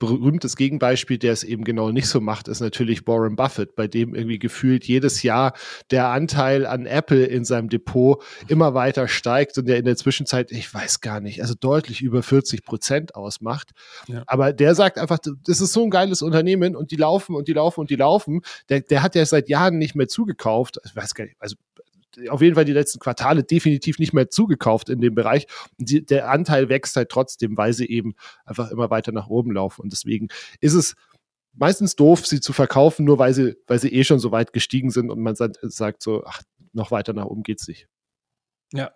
berühmtes 0.00 0.56
Gegenbeispiel, 0.56 1.18
der 1.18 1.32
es 1.32 1.44
eben 1.44 1.62
genau 1.62 1.92
nicht 1.92 2.08
so 2.08 2.20
macht, 2.20 2.48
ist 2.48 2.60
natürlich 2.60 3.06
Warren 3.06 3.36
Buffett, 3.36 3.76
bei 3.76 3.86
dem 3.86 4.14
irgendwie 4.14 4.40
gefühlt 4.40 4.84
jedes 4.84 5.22
Jahr 5.22 5.52
der 5.92 6.08
Anteil 6.08 6.66
an 6.66 6.86
Apple 6.86 7.24
in 7.24 7.44
seinem 7.44 7.68
Depot 7.68 8.20
immer 8.48 8.74
weiter 8.74 9.06
steigt 9.06 9.56
und 9.58 9.68
der 9.68 9.76
in 9.76 9.84
der 9.84 9.96
Zwischenzeit, 9.96 10.50
ich 10.50 10.72
weiß 10.72 11.00
gar 11.00 11.20
nicht, 11.20 11.42
also 11.42 11.54
deutlich 11.54 12.02
über 12.02 12.22
40 12.22 12.64
Prozent 12.64 13.14
ausmacht. 13.14 13.70
Ja. 14.08 14.24
Aber 14.26 14.52
der 14.52 14.74
sagt 14.74 14.98
einfach, 14.98 15.18
das 15.18 15.60
ist 15.60 15.72
so 15.72 15.84
ein 15.84 15.90
geiles 15.90 16.22
Unternehmen 16.22 16.74
und 16.74 16.90
die 16.90 16.96
laufen 16.96 17.36
und 17.36 17.46
die 17.46 17.52
laufen 17.52 17.80
und 17.80 17.90
die 17.90 17.96
laufen. 17.96 18.40
Der, 18.70 18.80
der 18.80 19.02
hat 19.02 19.14
ja 19.14 19.24
seit 19.26 19.50
Jahren 19.50 19.78
nicht 19.78 19.94
mehr 19.94 20.08
zugekauft. 20.08 20.78
Ich 20.84 20.96
weiß 20.96 21.14
gar 21.14 21.24
nicht, 21.24 21.36
also 21.38 21.56
auf 22.28 22.42
jeden 22.42 22.54
Fall 22.54 22.64
die 22.64 22.72
letzten 22.72 22.98
Quartale 22.98 23.42
definitiv 23.44 23.98
nicht 23.98 24.12
mehr 24.12 24.30
zugekauft 24.30 24.88
in 24.88 25.00
dem 25.00 25.14
Bereich. 25.14 25.46
Die, 25.78 26.04
der 26.04 26.30
Anteil 26.30 26.68
wächst 26.68 26.96
halt 26.96 27.08
trotzdem, 27.08 27.56
weil 27.56 27.72
sie 27.72 27.86
eben 27.86 28.14
einfach 28.44 28.70
immer 28.70 28.90
weiter 28.90 29.12
nach 29.12 29.28
oben 29.28 29.52
laufen. 29.52 29.82
Und 29.82 29.92
deswegen 29.92 30.28
ist 30.60 30.74
es 30.74 30.94
meistens 31.52 31.96
doof, 31.96 32.26
sie 32.26 32.40
zu 32.40 32.52
verkaufen, 32.52 33.04
nur 33.04 33.18
weil 33.18 33.34
sie, 33.34 33.56
weil 33.66 33.78
sie 33.78 33.92
eh 33.92 34.04
schon 34.04 34.18
so 34.18 34.32
weit 34.32 34.52
gestiegen 34.52 34.90
sind 34.90 35.10
und 35.10 35.20
man 35.20 35.34
sagt 35.36 36.02
so, 36.02 36.24
ach, 36.24 36.42
noch 36.72 36.90
weiter 36.90 37.12
nach 37.12 37.26
oben 37.26 37.42
geht's 37.42 37.66
nicht. 37.68 37.88
Ja. 38.72 38.92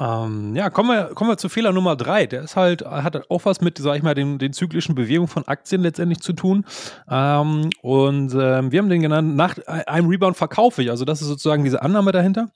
Ähm, 0.00 0.56
ja, 0.56 0.70
kommen 0.70 0.88
wir, 0.88 1.14
kommen 1.14 1.30
wir 1.30 1.36
zu 1.36 1.48
Fehler 1.50 1.72
Nummer 1.72 1.94
drei. 1.94 2.26
Der 2.26 2.42
ist 2.42 2.56
halt, 2.56 2.82
hat 2.82 3.30
auch 3.30 3.44
was 3.44 3.60
mit, 3.60 3.76
sag 3.78 3.96
ich 3.96 4.02
mal, 4.02 4.14
den, 4.14 4.38
den 4.38 4.52
zyklischen 4.52 4.94
Bewegungen 4.94 5.28
von 5.28 5.46
Aktien 5.46 5.82
letztendlich 5.82 6.20
zu 6.20 6.32
tun. 6.32 6.64
Ähm, 7.08 7.70
und 7.82 8.32
ähm, 8.34 8.72
wir 8.72 8.78
haben 8.78 8.88
den 8.88 9.02
genannt, 9.02 9.36
nach 9.36 9.58
einem 9.66 10.08
Rebound 10.08 10.36
verkaufe 10.36 10.82
ich. 10.82 10.90
Also 10.90 11.04
das 11.04 11.20
ist 11.20 11.28
sozusagen 11.28 11.64
diese 11.64 11.82
Annahme 11.82 12.12
dahinter. 12.12 12.50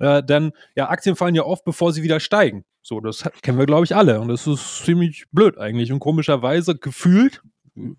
Äh, 0.00 0.22
denn 0.24 0.52
ja, 0.74 0.88
Aktien 0.88 1.14
fallen 1.14 1.36
ja 1.36 1.44
oft, 1.44 1.64
bevor 1.64 1.92
sie 1.92 2.02
wieder 2.02 2.18
steigen. 2.18 2.64
So, 2.82 3.00
das 3.00 3.28
kennen 3.42 3.58
wir, 3.58 3.66
glaube 3.66 3.84
ich, 3.84 3.94
alle. 3.94 4.20
Und 4.20 4.28
das 4.28 4.46
ist 4.46 4.84
ziemlich 4.84 5.26
blöd 5.30 5.58
eigentlich. 5.58 5.92
Und 5.92 6.00
komischerweise 6.00 6.74
gefühlt, 6.76 7.42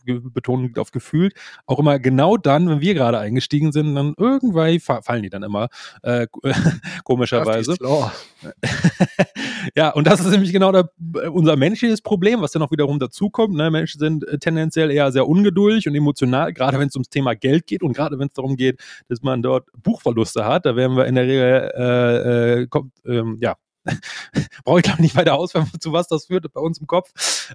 Betonung 0.06 0.64
liegt 0.64 0.80
auf 0.80 0.92
gefühlt, 0.92 1.34
auch 1.66 1.80
immer 1.80 2.00
genau 2.00 2.38
dann, 2.38 2.70
wenn 2.70 2.82
wir 2.82 2.94
gerade 2.94 3.20
eingestiegen 3.20 3.72
sind, 3.72 3.96
dann 3.96 4.14
irgendwann 4.18 4.80
fallen 4.80 5.24
die 5.24 5.30
dann 5.30 5.44
immer, 5.44 5.70
äh, 6.04 6.28
komischerweise. 7.04 7.76
ja, 9.76 9.90
und 9.90 10.08
das 10.08 10.20
ist 10.20 10.32
nämlich 10.32 10.54
genau 10.54 10.72
der, 10.72 10.90
unser 11.32 11.56
menschliches 11.56 12.02
Problem, 12.02 12.42
was 12.42 12.52
dann 12.52 12.62
auch 12.62 12.72
wiederum 12.72 13.00
dazukommt. 13.00 13.56
Ne? 13.56 13.70
Menschen 13.72 14.00
sind 14.00 14.28
äh, 14.28 14.38
tendenziell 14.38 14.92
eher 14.92 15.12
sehr 15.12 15.28
ungeduldig 15.28 15.88
und 15.88 15.96
emotional, 15.96 16.54
gerade 16.54 16.80
wenn 16.80 16.88
es 16.88 16.96
ums 16.96 17.10
Thema 17.10 17.36
Geld 17.36 17.68
geht 17.68 17.84
und 17.84 17.94
gerade 17.94 18.20
wenn 18.20 18.28
es 18.28 18.34
darum 18.34 18.56
geht, 18.56 18.80
dass 19.08 19.22
man 19.22 19.42
dort 19.42 19.68
Buchverluste 19.82 20.46
hat. 20.46 20.66
Da 20.66 20.76
werden 20.76 20.96
wir 20.96 21.06
in 21.06 21.16
der 21.16 21.26
Regel, 21.26 21.72
äh, 21.76 22.62
äh, 22.62 22.68
kommt, 22.68 22.94
ähm, 23.06 23.38
ja, 23.42 23.56
brauche 24.64 24.80
ich 24.80 24.84
glaube 24.84 25.02
nicht 25.02 25.16
weiter 25.16 25.36
ausführen, 25.36 25.70
zu 25.80 25.94
was 25.94 26.08
das 26.08 26.26
führt 26.26 26.52
bei 26.54 26.62
uns 26.62 26.80
im 26.80 26.88
Kopf. 26.88 27.12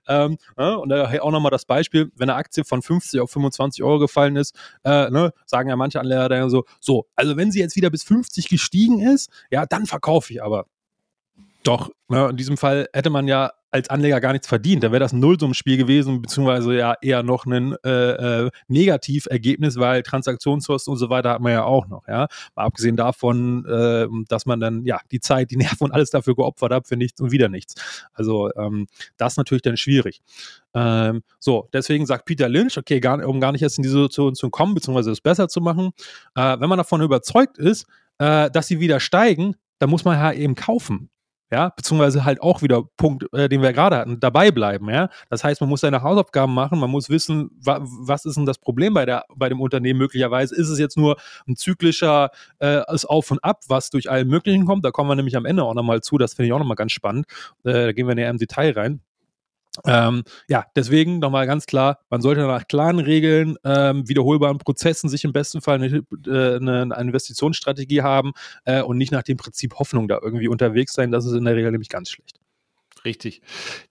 Ähm, 0.08 0.38
ja, 0.58 0.74
und 0.74 0.88
da 0.88 1.10
auch 1.20 1.30
nochmal 1.30 1.50
das 1.50 1.64
Beispiel, 1.64 2.10
wenn 2.16 2.30
eine 2.30 2.38
Aktie 2.38 2.64
von 2.64 2.82
50 2.82 3.20
auf 3.20 3.30
25 3.30 3.82
Euro 3.82 3.98
gefallen 3.98 4.36
ist, 4.36 4.54
äh, 4.84 5.10
ne, 5.10 5.32
sagen 5.46 5.68
ja 5.68 5.76
manche 5.76 6.00
Anleger 6.00 6.28
dann 6.28 6.50
so, 6.50 6.64
so, 6.80 7.06
also 7.14 7.36
wenn 7.36 7.50
sie 7.50 7.60
jetzt 7.60 7.76
wieder 7.76 7.90
bis 7.90 8.02
50 8.04 8.48
gestiegen 8.48 9.00
ist, 9.00 9.30
ja, 9.50 9.66
dann 9.66 9.86
verkaufe 9.86 10.32
ich 10.32 10.42
aber. 10.42 10.66
Doch, 11.62 11.90
ne, 12.08 12.28
in 12.28 12.36
diesem 12.36 12.56
Fall 12.56 12.88
hätte 12.92 13.10
man 13.10 13.26
ja 13.26 13.52
als 13.74 13.90
Anleger 13.90 14.20
gar 14.20 14.32
nichts 14.32 14.46
verdient. 14.46 14.84
Da 14.84 14.92
wäre 14.92 15.00
das 15.00 15.12
ein 15.12 15.18
Nullsummenspiel 15.18 15.76
gewesen, 15.76 16.22
beziehungsweise 16.22 16.76
ja 16.76 16.94
eher 17.02 17.24
noch 17.24 17.44
ein 17.44 17.74
äh, 17.84 18.44
äh, 18.44 18.50
Negativergebnis, 18.68 19.78
weil 19.78 20.04
Transaktionskosten 20.04 20.92
und 20.92 20.98
so 20.98 21.10
weiter 21.10 21.30
hat 21.30 21.40
man 21.40 21.50
ja 21.50 21.64
auch 21.64 21.88
noch. 21.88 22.06
Ja, 22.06 22.28
mal 22.54 22.64
abgesehen 22.66 22.96
davon, 22.96 23.66
äh, 23.66 24.06
dass 24.28 24.46
man 24.46 24.60
dann 24.60 24.84
ja 24.84 25.00
die 25.10 25.18
Zeit, 25.18 25.50
die 25.50 25.56
Nerven 25.56 25.86
und 25.86 25.92
alles 25.92 26.10
dafür 26.10 26.36
geopfert 26.36 26.72
hat 26.72 26.86
für 26.86 26.96
nichts 26.96 27.20
und 27.20 27.32
wieder 27.32 27.48
nichts. 27.48 27.74
Also 28.12 28.48
ähm, 28.54 28.86
das 29.16 29.32
ist 29.32 29.36
natürlich 29.38 29.62
dann 29.62 29.76
schwierig. 29.76 30.22
Ähm, 30.72 31.24
so, 31.40 31.68
deswegen 31.72 32.06
sagt 32.06 32.26
Peter 32.26 32.48
Lynch, 32.48 32.78
okay, 32.78 33.00
gar, 33.00 33.26
um 33.26 33.40
gar 33.40 33.50
nicht 33.50 33.62
erst 33.62 33.78
in 33.78 33.82
die 33.82 33.88
Situation 33.88 34.36
zu 34.36 34.50
kommen, 34.50 34.74
beziehungsweise 34.74 35.10
es 35.10 35.20
besser 35.20 35.48
zu 35.48 35.60
machen, 35.60 35.90
äh, 36.36 36.60
wenn 36.60 36.68
man 36.68 36.78
davon 36.78 37.02
überzeugt 37.02 37.58
ist, 37.58 37.86
äh, 38.18 38.52
dass 38.52 38.68
sie 38.68 38.78
wieder 38.78 39.00
steigen, 39.00 39.56
dann 39.80 39.90
muss 39.90 40.04
man 40.04 40.16
ja 40.16 40.32
eben 40.32 40.54
kaufen 40.54 41.10
ja, 41.54 41.68
beziehungsweise 41.70 42.24
halt 42.24 42.42
auch 42.42 42.62
wieder 42.62 42.82
Punkt, 42.96 43.32
äh, 43.32 43.48
den 43.48 43.62
wir 43.62 43.72
gerade 43.72 43.96
hatten, 43.96 44.18
dabei 44.18 44.50
bleiben, 44.50 44.90
ja. 44.90 45.08
Das 45.30 45.44
heißt, 45.44 45.60
man 45.60 45.70
muss 45.70 45.82
seine 45.82 46.02
Hausaufgaben 46.02 46.52
machen, 46.52 46.80
man 46.80 46.90
muss 46.90 47.08
wissen, 47.08 47.50
wa 47.62 47.78
was 47.80 48.24
ist 48.24 48.36
denn 48.36 48.44
das 48.44 48.58
Problem 48.58 48.92
bei, 48.92 49.06
der, 49.06 49.24
bei 49.36 49.48
dem 49.48 49.60
Unternehmen 49.60 50.00
möglicherweise? 50.00 50.56
Ist 50.56 50.68
es 50.68 50.80
jetzt 50.80 50.96
nur 50.96 51.16
ein 51.46 51.54
zyklischer 51.54 52.30
äh, 52.58 52.80
Auf 53.06 53.30
und 53.30 53.44
Ab, 53.44 53.60
was 53.68 53.90
durch 53.90 54.10
allen 54.10 54.26
möglichen 54.26 54.66
kommt? 54.66 54.84
Da 54.84 54.90
kommen 54.90 55.08
wir 55.08 55.14
nämlich 55.14 55.36
am 55.36 55.44
Ende 55.46 55.62
auch 55.62 55.74
nochmal 55.74 56.00
zu, 56.00 56.18
das 56.18 56.34
finde 56.34 56.48
ich 56.48 56.52
auch 56.52 56.58
nochmal 56.58 56.76
ganz 56.76 56.90
spannend. 56.90 57.26
Äh, 57.62 57.72
da 57.72 57.92
gehen 57.92 58.08
wir 58.08 58.16
näher 58.16 58.30
im 58.30 58.38
Detail 58.38 58.72
rein. 58.72 59.00
Ähm, 59.84 60.22
ja, 60.48 60.66
deswegen 60.76 61.18
nochmal 61.18 61.46
ganz 61.46 61.66
klar, 61.66 61.98
man 62.08 62.20
sollte 62.20 62.42
nach 62.42 62.68
klaren 62.68 63.00
Regeln, 63.00 63.56
ähm, 63.64 64.08
wiederholbaren 64.08 64.58
Prozessen 64.58 65.08
sich 65.08 65.24
im 65.24 65.32
besten 65.32 65.60
Fall 65.60 65.82
eine, 65.82 66.04
äh, 66.26 66.56
eine 66.56 66.94
Investitionsstrategie 66.96 68.02
haben 68.02 68.32
äh, 68.64 68.82
und 68.82 68.98
nicht 68.98 69.12
nach 69.12 69.24
dem 69.24 69.36
Prinzip 69.36 69.74
Hoffnung 69.74 70.06
da 70.06 70.18
irgendwie 70.22 70.48
unterwegs 70.48 70.92
sein. 70.92 71.10
Das 71.10 71.26
ist 71.26 71.32
in 71.32 71.44
der 71.44 71.56
Regel 71.56 71.72
nämlich 71.72 71.88
ganz 71.88 72.10
schlecht. 72.10 72.38
Richtig. 73.04 73.42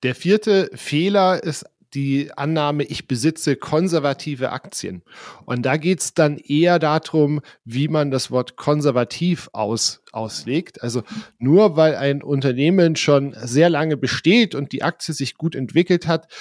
Der 0.01 0.15
vierte 0.15 0.71
Fehler 0.73 1.43
ist 1.43 1.65
die 1.93 2.31
Annahme, 2.35 2.83
ich 2.83 3.07
besitze 3.07 3.55
konservative 3.55 4.51
Aktien. 4.51 5.03
Und 5.45 5.63
da 5.65 5.77
geht 5.77 6.00
es 6.01 6.13
dann 6.13 6.38
eher 6.38 6.79
darum, 6.79 7.41
wie 7.65 7.88
man 7.88 8.12
das 8.12 8.31
Wort 8.31 8.55
konservativ 8.55 9.50
aus, 9.53 10.01
auslegt. 10.12 10.81
Also 10.81 11.03
nur 11.38 11.75
weil 11.75 11.95
ein 11.95 12.23
Unternehmen 12.23 12.95
schon 12.95 13.35
sehr 13.41 13.69
lange 13.69 13.97
besteht 13.97 14.55
und 14.55 14.71
die 14.71 14.83
Aktie 14.83 15.13
sich 15.13 15.35
gut 15.35 15.55
entwickelt 15.55 16.07
hat, 16.07 16.31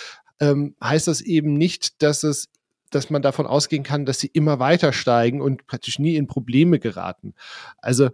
ähm, 0.40 0.75
heißt 0.82 1.09
das 1.09 1.21
eben 1.21 1.54
nicht, 1.54 2.02
dass 2.02 2.23
es 2.23 2.49
dass 2.90 3.09
man 3.09 3.23
davon 3.23 3.47
ausgehen 3.47 3.85
kann, 3.85 4.04
dass 4.04 4.21
sie 4.21 4.26
immer 4.26 4.59
weiter 4.59 4.92
steigen 4.92 5.40
und 5.40 5.66
praktisch 5.66 5.99
nie 5.99 6.16
in 6.16 6.26
Probleme 6.26 6.78
geraten. 6.78 7.35
Also 7.78 8.11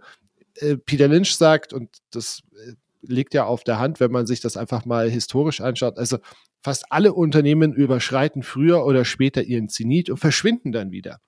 äh, 0.55 0.77
Peter 0.77 1.07
Lynch 1.07 1.35
sagt, 1.35 1.73
und 1.73 1.89
das 2.11 2.43
äh, 2.53 2.73
liegt 3.01 3.33
ja 3.33 3.45
auf 3.45 3.63
der 3.63 3.79
Hand, 3.79 3.99
wenn 3.99 4.11
man 4.11 4.27
sich 4.27 4.41
das 4.41 4.57
einfach 4.57 4.85
mal 4.85 5.09
historisch 5.09 5.61
anschaut. 5.61 5.97
Also 5.97 6.17
Fast 6.61 6.85
alle 6.89 7.13
Unternehmen 7.13 7.73
überschreiten 7.73 8.43
früher 8.43 8.85
oder 8.85 9.05
später 9.05 9.43
ihren 9.43 9.69
Zenit 9.69 10.09
und 10.09 10.17
verschwinden 10.17 10.73
dann 10.73 10.91
wieder. 10.91 11.19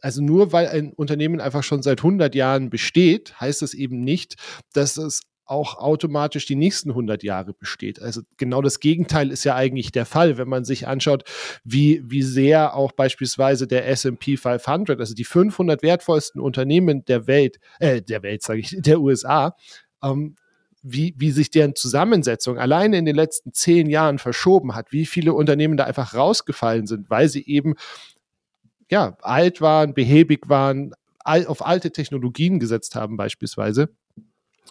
Also 0.00 0.22
nur 0.22 0.52
weil 0.52 0.68
ein 0.68 0.92
Unternehmen 0.92 1.40
einfach 1.40 1.64
schon 1.64 1.82
seit 1.82 1.98
100 1.98 2.32
Jahren 2.36 2.70
besteht, 2.70 3.40
heißt 3.40 3.62
es 3.62 3.74
eben 3.74 4.00
nicht, 4.00 4.36
dass 4.72 4.96
es 4.96 5.22
auch 5.44 5.78
automatisch 5.78 6.46
die 6.46 6.54
nächsten 6.54 6.90
100 6.90 7.24
Jahre 7.24 7.54
besteht. 7.54 8.00
Also 8.00 8.20
genau 8.36 8.62
das 8.62 8.78
Gegenteil 8.78 9.32
ist 9.32 9.44
ja 9.44 9.56
eigentlich 9.56 9.90
der 9.90 10.04
Fall, 10.04 10.36
wenn 10.36 10.46
man 10.46 10.64
sich 10.64 10.86
anschaut, 10.86 11.24
wie, 11.64 12.02
wie 12.04 12.22
sehr 12.22 12.76
auch 12.76 12.92
beispielsweise 12.92 13.66
der 13.66 13.88
S&P 13.88 14.36
500, 14.36 15.00
also 15.00 15.14
die 15.14 15.24
500 15.24 15.82
wertvollsten 15.82 16.40
Unternehmen 16.40 17.04
der 17.06 17.26
Welt, 17.26 17.58
äh, 17.80 18.02
der 18.02 18.22
Welt 18.22 18.42
sage 18.42 18.60
ich, 18.60 18.76
der 18.78 19.00
USA, 19.00 19.56
ähm, 20.02 20.36
wie, 20.82 21.14
wie 21.18 21.30
sich 21.30 21.50
deren 21.50 21.74
Zusammensetzung 21.74 22.58
alleine 22.58 22.98
in 22.98 23.04
den 23.04 23.16
letzten 23.16 23.52
zehn 23.52 23.90
Jahren 23.90 24.18
verschoben 24.18 24.74
hat, 24.74 24.92
wie 24.92 25.06
viele 25.06 25.34
Unternehmen 25.34 25.76
da 25.76 25.84
einfach 25.84 26.14
rausgefallen 26.14 26.86
sind, 26.86 27.10
weil 27.10 27.28
sie 27.28 27.44
eben 27.46 27.74
ja, 28.90 29.16
alt 29.20 29.60
waren, 29.60 29.94
behäbig 29.94 30.48
waren, 30.48 30.94
all, 31.18 31.46
auf 31.46 31.64
alte 31.64 31.90
Technologien 31.90 32.58
gesetzt 32.58 32.94
haben 32.94 33.16
beispielsweise. 33.16 33.90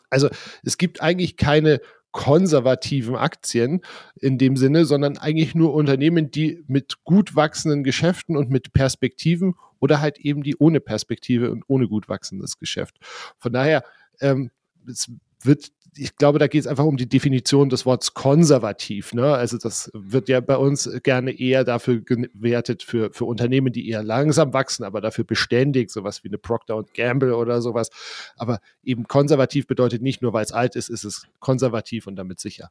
Also 0.09 0.29
es 0.63 0.77
gibt 0.77 1.01
eigentlich 1.01 1.37
keine 1.37 1.81
konservativen 2.11 3.15
Aktien 3.15 3.81
in 4.15 4.37
dem 4.37 4.57
Sinne, 4.57 4.85
sondern 4.85 5.17
eigentlich 5.17 5.53
nur 5.53 5.73
Unternehmen, 5.73 6.31
die 6.31 6.63
mit 6.67 7.03
gut 7.03 7.35
wachsenden 7.35 7.83
Geschäften 7.83 8.35
und 8.35 8.49
mit 8.49 8.73
Perspektiven 8.73 9.55
oder 9.79 10.01
halt 10.01 10.17
eben 10.17 10.41
die 10.41 10.55
ohne 10.55 10.79
Perspektive 10.79 11.51
und 11.51 11.63
ohne 11.67 11.87
gut 11.87 12.09
wachsendes 12.09 12.57
Geschäft. 12.57 12.97
Von 13.37 13.53
daher, 13.53 13.83
ähm, 14.19 14.49
es 14.87 15.11
wird 15.43 15.71
ich 15.97 16.15
glaube, 16.15 16.39
da 16.39 16.47
geht 16.47 16.61
es 16.61 16.67
einfach 16.67 16.85
um 16.85 16.97
die 16.97 17.09
Definition 17.09 17.69
des 17.69 17.85
Wortes 17.85 18.13
konservativ. 18.13 19.13
Ne? 19.13 19.33
Also 19.33 19.57
das 19.57 19.89
wird 19.93 20.29
ja 20.29 20.39
bei 20.39 20.57
uns 20.57 20.89
gerne 21.03 21.31
eher 21.31 21.63
dafür 21.63 22.01
gewertet 22.01 22.83
für, 22.83 23.11
für 23.11 23.25
Unternehmen, 23.25 23.71
die 23.71 23.89
eher 23.89 24.03
langsam 24.03 24.53
wachsen, 24.53 24.83
aber 24.83 25.01
dafür 25.01 25.23
beständig, 25.23 25.89
sowas 25.89 26.23
wie 26.23 26.29
eine 26.29 26.37
Procter 26.37 26.83
Gamble 26.95 27.35
oder 27.35 27.61
sowas. 27.61 27.89
Aber 28.35 28.59
eben 28.83 29.05
konservativ 29.05 29.67
bedeutet 29.67 30.01
nicht 30.01 30.21
nur, 30.21 30.33
weil 30.33 30.45
es 30.45 30.51
alt 30.51 30.75
ist, 30.75 30.89
ist 30.89 31.03
es 31.03 31.23
konservativ 31.39 32.07
und 32.07 32.15
damit 32.15 32.39
sicher. 32.39 32.69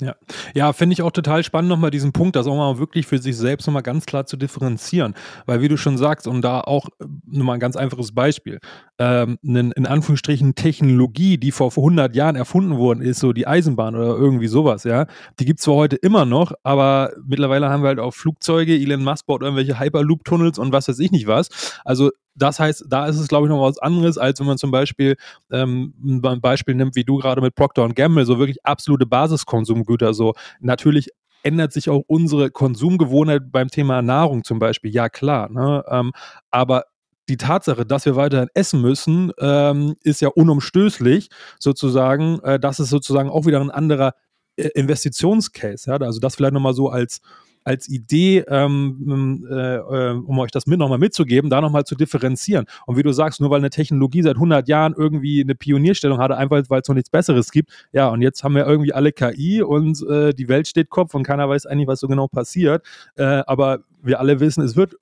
Ja, 0.00 0.14
ja 0.54 0.72
finde 0.72 0.94
ich 0.94 1.02
auch 1.02 1.10
total 1.10 1.44
spannend, 1.44 1.68
nochmal 1.68 1.90
diesen 1.90 2.12
Punkt, 2.12 2.36
das 2.36 2.46
auch 2.46 2.56
mal 2.56 2.78
wirklich 2.78 3.06
für 3.06 3.18
sich 3.18 3.36
selbst 3.36 3.66
nochmal 3.66 3.82
ganz 3.82 4.06
klar 4.06 4.26
zu 4.26 4.36
differenzieren. 4.36 5.14
Weil, 5.46 5.60
wie 5.60 5.68
du 5.68 5.76
schon 5.76 5.98
sagst, 5.98 6.26
und 6.26 6.42
da 6.42 6.60
auch 6.60 6.86
äh, 7.00 7.04
nochmal 7.26 7.56
ein 7.56 7.60
ganz 7.60 7.76
einfaches 7.76 8.12
Beispiel, 8.12 8.58
ähm, 8.98 9.38
eine, 9.46 9.70
in 9.76 9.86
Anführungsstrichen 9.86 10.54
Technologie, 10.54 11.38
die 11.38 11.52
vor, 11.52 11.70
vor 11.70 11.84
100 11.84 12.14
Jahren 12.14 12.36
erfunden 12.36 12.76
worden 12.76 13.02
ist, 13.02 13.20
so 13.20 13.32
die 13.32 13.46
Eisenbahn 13.46 13.94
oder 13.94 14.16
irgendwie 14.16 14.48
sowas, 14.48 14.84
ja, 14.84 15.06
die 15.38 15.44
gibt 15.44 15.60
es 15.60 15.64
zwar 15.64 15.76
heute 15.76 15.96
immer 15.96 16.24
noch, 16.24 16.52
aber 16.62 17.12
mittlerweile 17.26 17.68
haben 17.68 17.82
wir 17.82 17.88
halt 17.88 18.00
auch 18.00 18.12
Flugzeuge, 18.12 18.74
Elon 18.74 19.04
Musk 19.04 19.26
baut 19.26 19.42
irgendwelche 19.42 19.78
Hyperloop-Tunnels 19.78 20.58
und 20.58 20.72
was 20.72 20.88
weiß 20.88 20.98
ich 20.98 21.10
nicht 21.10 21.26
was. 21.26 21.48
Also 21.84 22.10
das 22.42 22.58
heißt, 22.60 22.86
da 22.88 23.06
ist 23.06 23.18
es, 23.18 23.28
glaube 23.28 23.46
ich, 23.46 23.50
noch 23.50 23.62
was 23.62 23.78
anderes, 23.78 24.18
als 24.18 24.40
wenn 24.40 24.46
man 24.46 24.58
zum 24.58 24.70
Beispiel 24.70 25.16
ähm, 25.50 25.94
ein 26.24 26.40
Beispiel 26.40 26.74
nimmt, 26.74 26.96
wie 26.96 27.04
du 27.04 27.18
gerade 27.18 27.40
mit 27.40 27.54
Procter 27.54 27.88
Gamble, 27.88 28.24
so 28.24 28.38
wirklich 28.38 28.64
absolute 28.64 29.06
Basiskonsumgüter. 29.06 30.14
So 30.14 30.34
natürlich 30.60 31.10
ändert 31.42 31.72
sich 31.72 31.88
auch 31.88 32.02
unsere 32.06 32.50
Konsumgewohnheit 32.50 33.50
beim 33.50 33.68
Thema 33.68 34.02
Nahrung 34.02 34.44
zum 34.44 34.58
Beispiel. 34.58 34.92
Ja, 34.92 35.08
klar. 35.08 35.50
Ne? 35.50 35.84
Ähm, 35.88 36.12
aber 36.50 36.84
die 37.28 37.36
Tatsache, 37.36 37.86
dass 37.86 38.06
wir 38.06 38.16
weiterhin 38.16 38.48
essen 38.54 38.80
müssen, 38.80 39.32
ähm, 39.38 39.94
ist 40.02 40.20
ja 40.20 40.28
unumstößlich 40.28 41.30
sozusagen. 41.58 42.40
Äh, 42.40 42.58
das 42.58 42.80
ist 42.80 42.90
sozusagen 42.90 43.30
auch 43.30 43.46
wieder 43.46 43.60
ein 43.60 43.70
anderer 43.70 44.14
äh, 44.56 44.68
Investitionscase. 44.74 45.90
Ja? 45.90 45.96
Also 45.96 46.20
das 46.20 46.36
vielleicht 46.36 46.54
nochmal 46.54 46.74
so 46.74 46.88
als 46.88 47.20
als 47.64 47.88
Idee, 47.88 48.44
ähm, 48.48 49.46
äh, 49.50 49.76
äh, 49.76 50.12
um 50.12 50.38
euch 50.38 50.50
das 50.50 50.66
mit 50.66 50.78
nochmal 50.78 50.98
mitzugeben, 50.98 51.50
da 51.50 51.60
nochmal 51.60 51.84
zu 51.84 51.94
differenzieren. 51.94 52.66
Und 52.86 52.96
wie 52.96 53.02
du 53.02 53.12
sagst, 53.12 53.40
nur 53.40 53.50
weil 53.50 53.58
eine 53.58 53.70
Technologie 53.70 54.22
seit 54.22 54.36
100 54.36 54.68
Jahren 54.68 54.94
irgendwie 54.96 55.42
eine 55.42 55.54
Pionierstellung 55.54 56.18
hatte, 56.18 56.36
einfach 56.36 56.62
weil 56.68 56.80
es 56.80 56.88
noch 56.88 56.94
nichts 56.94 57.10
Besseres 57.10 57.50
gibt, 57.50 57.70
ja, 57.92 58.08
und 58.08 58.22
jetzt 58.22 58.42
haben 58.44 58.54
wir 58.54 58.66
irgendwie 58.66 58.92
alle 58.92 59.12
KI 59.12 59.62
und 59.62 60.02
äh, 60.08 60.32
die 60.32 60.48
Welt 60.48 60.68
steht 60.68 60.90
Kopf 60.90 61.14
und 61.14 61.22
keiner 61.22 61.48
weiß 61.48 61.66
eigentlich, 61.66 61.88
was 61.88 62.00
so 62.00 62.08
genau 62.08 62.28
passiert. 62.28 62.84
Äh, 63.16 63.42
aber 63.46 63.80
wir 64.02 64.20
alle 64.20 64.40
wissen, 64.40 64.62
es 64.62 64.76
wird 64.76 64.96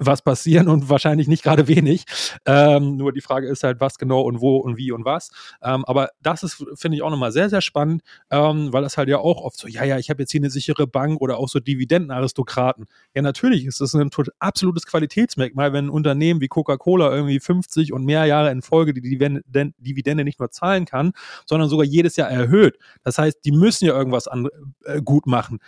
was 0.00 0.22
passieren 0.22 0.68
und 0.68 0.88
wahrscheinlich 0.88 1.28
nicht 1.28 1.42
gerade 1.42 1.68
wenig. 1.68 2.04
Ähm, 2.46 2.96
nur 2.96 3.12
die 3.12 3.20
Frage 3.20 3.46
ist 3.46 3.62
halt, 3.62 3.80
was 3.80 3.98
genau 3.98 4.22
und 4.22 4.40
wo 4.40 4.56
und 4.56 4.76
wie 4.76 4.92
und 4.92 5.04
was. 5.04 5.30
Ähm, 5.62 5.84
aber 5.84 6.08
das 6.22 6.42
ist, 6.42 6.64
finde 6.74 6.96
ich, 6.96 7.02
auch 7.02 7.10
nochmal 7.10 7.32
sehr, 7.32 7.50
sehr 7.50 7.60
spannend, 7.60 8.02
ähm, 8.30 8.72
weil 8.72 8.82
das 8.82 8.96
halt 8.96 9.08
ja 9.08 9.18
auch 9.18 9.42
oft 9.42 9.58
so, 9.58 9.68
ja, 9.68 9.84
ja, 9.84 9.98
ich 9.98 10.10
habe 10.10 10.22
jetzt 10.22 10.32
hier 10.32 10.40
eine 10.40 10.50
sichere 10.50 10.86
Bank 10.86 11.20
oder 11.20 11.38
auch 11.38 11.48
so 11.48 11.60
Dividendenaristokraten. 11.60 12.86
Ja, 13.14 13.22
natürlich 13.22 13.66
ist 13.66 13.80
das 13.80 13.94
ein 13.94 14.10
absolutes 14.38 14.86
Qualitätsmerkmal, 14.86 15.72
wenn 15.72 15.86
ein 15.86 15.90
Unternehmen 15.90 16.40
wie 16.40 16.48
Coca-Cola 16.48 17.14
irgendwie 17.14 17.40
50 17.40 17.92
und 17.92 18.04
mehr 18.04 18.24
Jahre 18.24 18.50
in 18.50 18.62
Folge 18.62 18.94
die 18.94 19.02
Dividende, 19.02 19.42
Dividende 19.78 20.24
nicht 20.24 20.40
nur 20.40 20.50
zahlen 20.50 20.86
kann, 20.86 21.12
sondern 21.46 21.68
sogar 21.68 21.84
jedes 21.84 22.16
Jahr 22.16 22.30
erhöht. 22.30 22.78
Das 23.02 23.18
heißt, 23.18 23.44
die 23.44 23.52
müssen 23.52 23.84
ja 23.84 23.92
irgendwas 23.92 24.28
an, 24.28 24.48
äh, 24.84 25.02
gut 25.02 25.26
machen. 25.26 25.58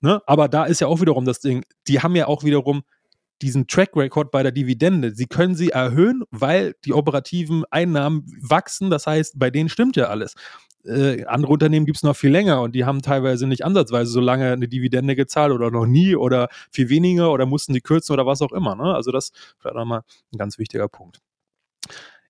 Ne? 0.00 0.22
Aber 0.26 0.48
da 0.48 0.64
ist 0.64 0.80
ja 0.80 0.86
auch 0.86 1.00
wiederum 1.00 1.24
das 1.24 1.40
Ding, 1.40 1.64
die 1.88 2.00
haben 2.00 2.14
ja 2.14 2.28
auch 2.28 2.44
wiederum 2.44 2.82
diesen 3.42 3.66
Track 3.66 3.90
Record 3.96 4.30
bei 4.30 4.42
der 4.42 4.52
Dividende. 4.52 5.14
Sie 5.14 5.26
können 5.26 5.54
sie 5.54 5.70
erhöhen, 5.70 6.24
weil 6.30 6.74
die 6.84 6.92
operativen 6.92 7.64
Einnahmen 7.70 8.24
wachsen. 8.40 8.90
Das 8.90 9.06
heißt, 9.06 9.38
bei 9.38 9.50
denen 9.50 9.68
stimmt 9.68 9.96
ja 9.96 10.06
alles. 10.06 10.34
Äh, 10.84 11.24
andere 11.24 11.52
Unternehmen 11.52 11.86
gibt 11.86 11.98
es 11.98 12.02
noch 12.02 12.16
viel 12.16 12.30
länger 12.30 12.62
und 12.62 12.74
die 12.74 12.84
haben 12.84 13.02
teilweise 13.02 13.46
nicht 13.46 13.64
ansatzweise 13.64 14.10
so 14.10 14.20
lange 14.20 14.52
eine 14.52 14.68
Dividende 14.68 15.16
gezahlt 15.16 15.52
oder 15.52 15.70
noch 15.70 15.86
nie 15.86 16.14
oder 16.16 16.48
viel 16.70 16.88
weniger 16.88 17.32
oder 17.32 17.46
mussten 17.46 17.74
sie 17.74 17.80
kürzen 17.80 18.12
oder 18.12 18.26
was 18.26 18.42
auch 18.42 18.52
immer. 18.52 18.74
Ne? 18.74 18.94
Also 18.94 19.10
das 19.10 19.32
vielleicht 19.58 19.76
nochmal 19.76 20.02
ein 20.32 20.38
ganz 20.38 20.58
wichtiger 20.58 20.88
Punkt. 20.88 21.20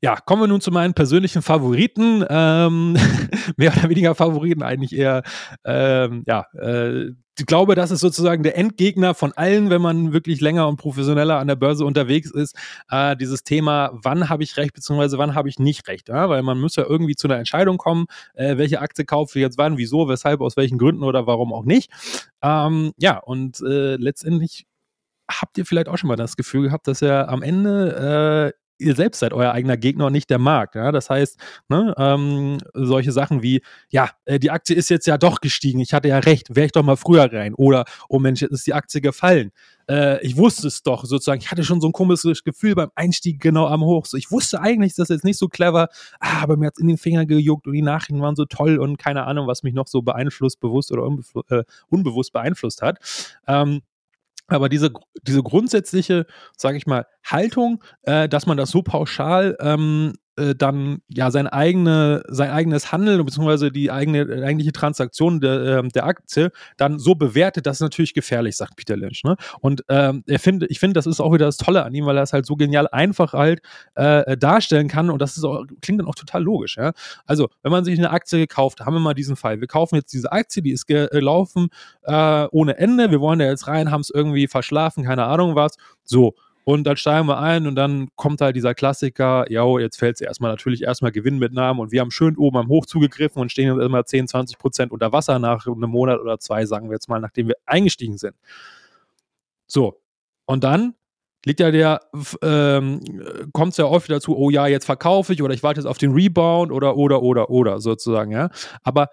Ja, 0.01 0.17
kommen 0.17 0.43
wir 0.43 0.47
nun 0.47 0.61
zu 0.61 0.71
meinen 0.71 0.95
persönlichen 0.95 1.43
Favoriten. 1.43 2.25
Ähm, 2.29 2.93
mehr 3.57 3.73
oder 3.77 3.89
weniger 3.89 4.15
Favoriten, 4.15 4.63
eigentlich 4.63 4.95
eher, 4.95 5.23
ähm, 5.65 6.23
ja, 6.27 6.47
äh, 6.53 7.11
ich 7.39 7.47
glaube, 7.47 7.75
das 7.77 7.91
ist 7.91 8.01
sozusagen 8.01 8.43
der 8.43 8.57
Endgegner 8.57 9.15
von 9.15 9.33
allen, 9.33 9.71
wenn 9.71 9.81
man 9.81 10.13
wirklich 10.13 10.41
länger 10.41 10.67
und 10.67 10.77
professioneller 10.77 11.39
an 11.39 11.47
der 11.47 11.57
Börse 11.57 11.85
unterwegs 11.85 12.31
ist. 12.31 12.57
Äh, 12.91 13.17
dieses 13.17 13.45
Thema, 13.45 13.91
wann 13.93 14.29
habe 14.29 14.43
ich 14.43 14.57
recht, 14.57 14.73
beziehungsweise 14.73 15.19
wann 15.19 15.35
habe 15.35 15.49
ich 15.49 15.59
nicht 15.59 15.87
recht. 15.89 16.09
Ja? 16.09 16.29
Weil 16.29 16.43
man 16.43 16.61
muss 16.61 16.77
ja 16.77 16.85
irgendwie 16.85 17.15
zu 17.15 17.29
einer 17.29 17.39
Entscheidung 17.39 17.79
kommen, 17.79 18.07
äh, 18.35 18.57
welche 18.57 18.81
Aktie 18.81 19.05
kaufe 19.05 19.39
ich 19.39 19.43
jetzt 19.43 19.59
wann, 19.59 19.79
wieso, 19.79 20.09
weshalb, 20.09 20.41
aus 20.41 20.57
welchen 20.57 20.79
Gründen 20.79 21.05
oder 21.05 21.27
warum 21.27 21.53
auch 21.53 21.65
nicht. 21.65 21.91
Ähm, 22.43 22.93
ja, 22.99 23.19
und 23.19 23.61
äh, 23.61 23.97
letztendlich 23.97 24.67
habt 25.31 25.59
ihr 25.59 25.67
vielleicht 25.67 25.89
auch 25.89 25.99
schon 25.99 26.09
mal 26.09 26.17
das 26.17 26.37
Gefühl 26.37 26.63
gehabt, 26.63 26.89
dass 26.89 27.03
er 27.03 27.29
am 27.29 27.43
Ende 27.43 28.53
äh, 28.55 28.68
ihr 28.79 28.95
selbst 28.95 29.21
seid 29.21 29.33
euer 29.33 29.53
eigener 29.53 29.77
Gegner 29.77 30.07
und 30.07 30.13
nicht 30.13 30.31
der 30.31 30.39
Markt. 30.39 30.75
Ja? 30.75 30.93
Das 30.93 31.11
heißt, 31.11 31.39
ne, 31.69 31.95
ähm, 31.99 32.59
solche 32.75 33.13
Sachen 33.13 33.43
wie, 33.43 33.63
ja, 33.91 34.11
äh, 34.25 34.39
die 34.39 34.51
Aktie 34.51 34.77
ist 34.77 34.89
jetzt 34.89 35.07
ja 35.07 35.19
doch 35.19 35.41
gestiegen, 35.41 35.81
ich 35.81 35.93
hatte 35.93 36.09
ja 36.09 36.19
recht, 36.19 36.55
wäre 36.55 36.67
ich 36.67 36.73
doch 36.73 36.83
mal 36.83 36.97
früher 36.97 37.33
rein. 37.33 37.55
Oder, 37.55 37.85
oh 38.09 38.19
Mensch, 38.19 38.41
jetzt 38.41 38.53
ist 38.53 38.67
die 38.67 38.75
Aktie 38.75 39.01
gefallen. 39.01 39.51
Äh, 39.89 40.25
ich 40.25 40.37
wusste 40.37 40.69
es 40.69 40.83
doch 40.83 41.05
sozusagen. 41.05 41.41
Ich 41.41 41.51
hatte 41.51 41.65
schon 41.65 41.81
so 41.81 41.89
ein 41.89 41.93
komisches 41.93 42.45
Gefühl 42.45 42.75
beim 42.75 42.91
Einstieg 42.95 43.41
genau 43.41 43.67
am 43.67 43.83
Hoch. 43.83 44.07
So, 44.07 44.17
ich 44.17 44.31
wusste 44.31 44.61
eigentlich, 44.61 44.95
das 44.95 45.11
ist 45.11 45.17
jetzt 45.17 45.25
nicht 45.25 45.39
so 45.39 45.49
clever, 45.49 45.89
ah, 46.21 46.43
aber 46.43 46.57
mir 46.57 46.67
hat 46.67 46.75
es 46.77 46.81
in 46.81 46.89
den 46.89 46.99
Finger 46.99 47.27
gejuckt 47.27 47.67
und 47.67 47.73
die 47.73 47.83
Nachrichten 47.83 48.21
waren 48.21 48.37
so 48.37 48.45
toll 48.45 48.79
und 48.79 48.99
keine 48.99 49.25
Ahnung, 49.25 49.47
was 49.47 49.63
mich 49.63 49.75
noch 49.75 49.89
so 49.89 50.03
beeinflusst, 50.03 50.61
bewusst 50.61 50.93
oder 50.93 51.09
äh, 51.49 51.65
unbewusst 51.89 52.33
beeinflusst 52.33 52.83
hat. 52.83 52.99
Ähm, 53.47 53.81
aber 54.49 54.69
diese, 54.69 54.91
diese 55.23 55.43
grundsätzliche, 55.43 56.27
sage 56.57 56.77
ich 56.79 56.87
mal, 56.87 57.07
Haltung, 57.25 57.85
äh, 58.03 58.29
dass 58.29 58.47
man 58.47 58.57
das 58.57 58.71
so 58.71 58.83
pauschal 58.83 59.57
ähm, 59.61 60.15
äh, 60.39 60.55
dann 60.55 61.03
ja 61.09 61.31
sein, 61.31 61.47
eigene, 61.47 62.23
sein 62.29 62.51
eigenes 62.51 62.93
Handeln 62.93 63.25
bzw. 63.25 63.71
die 63.71 63.91
eigene 63.91 64.45
eigentliche 64.45 64.73
Transaktion 64.73 65.41
der, 65.41 65.85
äh, 65.85 65.89
der 65.89 66.07
Aktie 66.07 66.51
dann 66.77 66.99
so 66.99 67.15
bewertet, 67.15 67.67
das 67.67 67.77
ist 67.77 67.83
natürlich 67.83 68.15
gefährlich, 68.15 68.57
sagt 68.57 68.77
Peter 68.77 68.97
Lynch. 68.97 69.23
Ne? 69.25 69.37
Und 69.61 69.85
ähm, 69.89 70.23
er 70.27 70.39
find, 70.39 70.65
ich 70.69 70.79
finde, 70.79 70.95
das 70.95 71.07
ist 71.07 71.21
auch 71.21 71.33
wieder 71.33 71.47
das 71.47 71.57
Tolle 71.57 71.85
an 71.85 71.95
ihm, 71.95 72.07
weil 72.07 72.17
er 72.17 72.23
es 72.23 72.33
halt 72.33 72.47
so 72.47 72.57
genial 72.57 72.89
einfach 72.89 73.33
halt 73.33 73.61
äh, 73.95 74.37
darstellen 74.37 74.89
kann 74.89 75.11
und 75.11 75.21
das 75.21 75.37
ist 75.37 75.45
auch, 75.45 75.65
klingt 75.83 76.01
dann 76.01 76.09
auch 76.09 76.15
total 76.15 76.43
logisch. 76.43 76.77
Ja? 76.77 76.93
Also, 77.27 77.49
wenn 77.63 77.73
man 77.73 77.85
sich 77.85 77.99
eine 77.99 78.11
Aktie 78.11 78.39
gekauft, 78.39 78.81
haben 78.81 78.95
wir 78.95 79.01
mal 79.01 79.15
diesen 79.15 79.37
Fall. 79.37 79.61
Wir 79.61 79.69
kaufen 79.69 79.97
jetzt 79.97 80.13
diese 80.13 80.33
Aktie, 80.33 80.63
die 80.63 80.73
ist 80.73 80.87
gelaufen 80.87 81.69
äh, 82.03 82.47
ohne 82.51 82.79
Ende, 82.79 83.11
wir 83.11 83.21
wollen 83.21 83.39
da 83.39 83.47
jetzt 83.47 83.67
rein, 83.67 83.91
haben 83.91 84.01
es 84.01 84.11
irgendwie 84.11 84.49
verschlafen, 84.49 85.05
keine 85.05 85.25
Ahnung 85.25 85.55
was. 85.55 85.77
So, 86.05 86.35
und 86.69 86.85
dann 86.85 86.99
steigen 86.99 87.27
wir 87.29 87.39
ein 87.39 87.67
und 87.67 87.77
dann 87.77 88.09
kommt 88.15 88.43
halt 88.43 88.55
dieser 88.55 88.75
Klassiker, 88.75 89.51
ja, 89.51 89.65
jetzt 89.79 89.97
fällt 89.97 90.17
es 90.17 90.21
erstmal 90.21 90.51
natürlich 90.51 90.83
erstmal 90.83 91.13
Gewinn 91.13 91.39
mit 91.39 91.55
Namen 91.55 91.81
und 91.81 91.93
wir 91.93 92.03
haben 92.03 92.11
schön 92.11 92.37
oben 92.37 92.59
am 92.59 92.69
Hoch 92.69 92.85
zugegriffen 92.85 93.41
und 93.41 93.51
stehen 93.51 93.75
jetzt 93.75 93.83
immer 93.83 94.05
10, 94.05 94.29
20 94.29 94.59
Prozent 94.59 94.93
unter 94.93 95.11
Wasser 95.11 95.39
nach 95.39 95.67
einem 95.67 95.89
Monat 95.89 96.21
oder 96.21 96.39
zwei, 96.39 96.67
sagen 96.67 96.91
wir 96.91 96.97
jetzt 96.97 97.09
mal, 97.09 97.21
nachdem 97.21 97.49
wir 97.49 97.57
eingestiegen 97.65 98.19
sind. 98.19 98.35
So, 99.67 100.03
und 100.45 100.63
dann 100.63 100.93
liegt 101.47 101.61
ja 101.61 101.71
der, 101.71 102.03
ähm, 102.43 103.01
kommt 103.55 103.73
es 103.73 103.79
ja 103.79 103.87
oft 103.87 104.11
dazu, 104.11 104.37
oh 104.37 104.51
ja, 104.51 104.67
jetzt 104.67 104.85
verkaufe 104.85 105.33
ich 105.33 105.43
oder 105.43 105.55
ich 105.55 105.63
warte 105.63 105.81
jetzt 105.81 105.87
auf 105.89 105.97
den 105.97 106.13
Rebound 106.13 106.71
oder, 106.71 106.99
oder, 106.99 107.23
oder, 107.23 107.49
oder 107.49 107.81
sozusagen, 107.81 108.31
ja. 108.31 108.51
Aber 108.83 109.09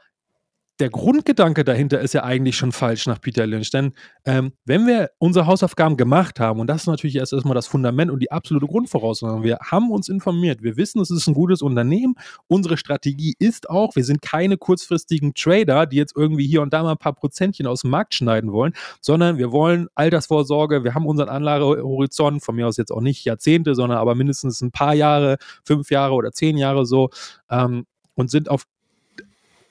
der 0.80 0.90
Grundgedanke 0.90 1.64
dahinter 1.64 2.02
ist 2.02 2.14
ja 2.14 2.24
eigentlich 2.24 2.58
schon 2.58 2.74
falsch 2.74 3.08
nach 3.08 3.22
Peter 3.22 3.48
Lynch. 3.48 3.70
Denn 3.72 3.94
ähm, 4.26 4.52
wenn 4.66 4.86
wir 4.86 5.12
unsere 5.20 5.48
Hausaufgaben 5.48 5.96
gemacht 5.96 6.40
haben, 6.40 6.60
und 6.60 6.68
das 6.68 6.82
ist 6.82 6.88
natürlich 6.88 7.16
erst 7.16 7.32
erstmal 7.32 7.56
das 7.56 7.68
Fundament 7.68 8.12
und 8.12 8.20
die 8.20 8.32
absolute 8.32 8.68
Grundvoraussetzung, 8.68 9.44
wir 9.44 9.58
haben 9.62 9.90
uns 9.92 10.10
informiert, 10.10 10.64
wir 10.64 10.76
wissen, 10.76 11.02
es 11.02 11.12
ist 11.12 11.28
ein 11.28 11.34
gutes 11.34 11.62
Unternehmen, 11.62 12.16
unsere 12.48 12.78
Strategie 12.78 13.36
ist 13.40 13.70
auch, 13.70 13.96
wir 13.96 14.04
sind 14.04 14.22
keine 14.22 14.58
kurzfristigen 14.58 15.34
Trader, 15.34 15.86
die 15.86 15.96
jetzt 15.96 16.16
irgendwie 16.16 16.46
hier 16.46 16.62
und 16.62 16.74
da 16.74 16.84
mal 16.84 16.92
ein 16.92 16.98
paar 16.98 17.14
Prozentchen 17.16 17.68
aus 17.68 17.82
dem 17.82 17.92
Markt 17.92 18.14
schneiden 18.14 18.52
wollen, 18.52 18.74
sondern 19.00 19.38
wir 19.38 19.54
wollen 19.54 19.88
Altersvorsorge, 19.96 20.84
wir 20.84 20.94
haben 20.94 21.06
unseren 21.06 21.30
Anlagehorizont, 21.30 22.44
von 22.44 22.56
mir 22.56 22.68
aus 22.68 22.76
jetzt 22.76 22.92
auch 22.92 23.02
nicht 23.02 23.24
Jahrzehnte, 23.24 23.76
sondern 23.76 23.98
aber 23.98 24.14
mindestens 24.16 24.62
ein 24.62 24.72
paar 24.72 24.94
Jahre, 24.94 25.38
fünf 25.64 25.90
Jahre 25.90 26.16
oder 26.16 26.34
zehn 26.34 26.58
Jahre 26.58 26.86
so, 26.86 27.10
ähm, 27.50 27.86
und 28.16 28.32
sind 28.32 28.50
auf 28.50 28.64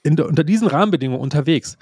in, 0.05 0.21
unter 0.21 0.45
diesen 0.45 0.69
Rahmenbedingungen 0.69 1.21
unterwegs, 1.21 1.77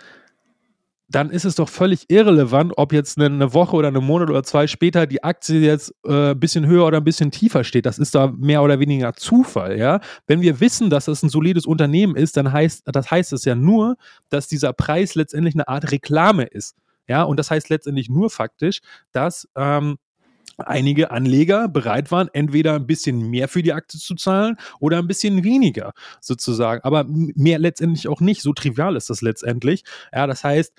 dann 1.08 1.30
ist 1.30 1.44
es 1.44 1.56
doch 1.56 1.68
völlig 1.68 2.08
irrelevant, 2.08 2.72
ob 2.76 2.92
jetzt 2.92 3.18
eine, 3.18 3.26
eine, 3.26 3.52
Woche 3.52 3.76
oder 3.76 3.88
einen 3.88 4.02
Monat 4.02 4.30
oder 4.30 4.42
zwei 4.42 4.66
später 4.66 5.06
die 5.06 5.22
Aktie 5.22 5.60
jetzt 5.60 5.94
äh, 6.06 6.30
ein 6.30 6.40
bisschen 6.40 6.66
höher 6.66 6.86
oder 6.86 6.98
ein 6.98 7.04
bisschen 7.04 7.30
tiefer 7.30 7.64
steht. 7.64 7.84
Das 7.84 7.98
ist 7.98 8.14
da 8.14 8.28
mehr 8.28 8.62
oder 8.62 8.80
weniger 8.80 9.12
Zufall, 9.12 9.78
ja. 9.78 10.00
Wenn 10.26 10.40
wir 10.40 10.60
wissen, 10.60 10.88
dass 10.88 11.08
es 11.08 11.22
ein 11.22 11.28
solides 11.28 11.66
Unternehmen 11.66 12.16
ist, 12.16 12.36
dann 12.38 12.50
heißt 12.50 12.84
das 12.86 13.10
heißt 13.10 13.32
es 13.34 13.44
ja 13.44 13.54
nur, 13.54 13.96
dass 14.30 14.48
dieser 14.48 14.72
Preis 14.72 15.14
letztendlich 15.14 15.54
eine 15.54 15.68
Art 15.68 15.92
Reklame 15.92 16.44
ist. 16.44 16.76
Ja, 17.06 17.24
und 17.24 17.38
das 17.38 17.50
heißt 17.50 17.68
letztendlich 17.68 18.08
nur 18.08 18.30
faktisch, 18.30 18.80
dass 19.12 19.46
ähm, 19.54 19.98
einige 20.58 21.10
Anleger 21.10 21.68
bereit 21.68 22.10
waren, 22.10 22.28
entweder 22.32 22.74
ein 22.74 22.86
bisschen 22.86 23.30
mehr 23.30 23.48
für 23.48 23.62
die 23.62 23.72
Aktie 23.72 23.98
zu 23.98 24.14
zahlen 24.14 24.56
oder 24.80 24.98
ein 24.98 25.06
bisschen 25.06 25.44
weniger 25.44 25.92
sozusagen. 26.20 26.82
Aber 26.84 27.04
mehr 27.06 27.58
letztendlich 27.58 28.08
auch 28.08 28.20
nicht. 28.20 28.42
So 28.42 28.52
trivial 28.52 28.96
ist 28.96 29.10
das 29.10 29.22
letztendlich. 29.22 29.84
Ja, 30.12 30.26
das 30.26 30.44
heißt, 30.44 30.72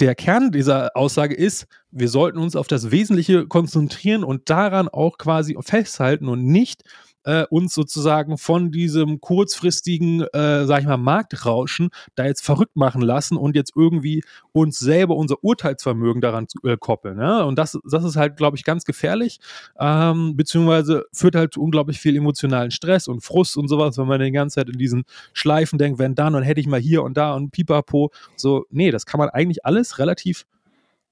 der 0.00 0.14
Kern 0.14 0.52
dieser 0.52 0.96
Aussage 0.96 1.34
ist, 1.34 1.66
wir 1.90 2.08
sollten 2.08 2.38
uns 2.38 2.54
auf 2.54 2.68
das 2.68 2.90
Wesentliche 2.90 3.46
konzentrieren 3.46 4.22
und 4.22 4.48
daran 4.48 4.88
auch 4.88 5.18
quasi 5.18 5.56
festhalten 5.60 6.28
und 6.28 6.44
nicht 6.44 6.82
äh, 6.82 6.88
uns 7.50 7.74
sozusagen 7.74 8.38
von 8.38 8.70
diesem 8.70 9.20
kurzfristigen, 9.20 10.22
äh, 10.32 10.64
sag 10.66 10.80
ich 10.80 10.86
mal, 10.86 10.96
Marktrauschen 10.96 11.90
da 12.14 12.24
jetzt 12.24 12.44
verrückt 12.44 12.76
machen 12.76 13.02
lassen 13.02 13.36
und 13.36 13.54
jetzt 13.56 13.72
irgendwie 13.76 14.22
uns 14.52 14.78
selber 14.78 15.16
unser 15.16 15.42
Urteilsvermögen 15.42 16.20
daran 16.20 16.48
zu, 16.48 16.58
äh, 16.64 16.76
koppeln. 16.78 17.18
Ja? 17.18 17.42
Und 17.42 17.58
das, 17.58 17.78
das 17.84 18.04
ist 18.04 18.16
halt, 18.16 18.36
glaube 18.36 18.56
ich, 18.56 18.64
ganz 18.64 18.84
gefährlich, 18.84 19.40
ähm, 19.78 20.36
beziehungsweise 20.36 21.04
führt 21.12 21.34
halt 21.34 21.54
zu 21.54 21.62
unglaublich 21.62 22.00
viel 22.00 22.16
emotionalen 22.16 22.70
Stress 22.70 23.08
und 23.08 23.22
Frust 23.22 23.56
und 23.56 23.68
sowas, 23.68 23.98
wenn 23.98 24.06
man 24.06 24.20
die 24.20 24.30
ganze 24.30 24.56
Zeit 24.56 24.68
in 24.68 24.78
diesen 24.78 25.04
Schleifen 25.32 25.78
denkt, 25.78 25.98
wenn 25.98 26.14
dann 26.14 26.34
und 26.34 26.42
hätte 26.42 26.60
ich 26.60 26.66
mal 26.66 26.80
hier 26.80 27.02
und 27.02 27.16
da 27.16 27.34
und 27.34 27.50
pipapo. 27.50 28.10
So, 28.36 28.64
nee, 28.70 28.90
das 28.90 29.06
kann 29.06 29.18
man 29.18 29.28
eigentlich 29.28 29.64
alles 29.64 29.98
relativ 29.98 30.46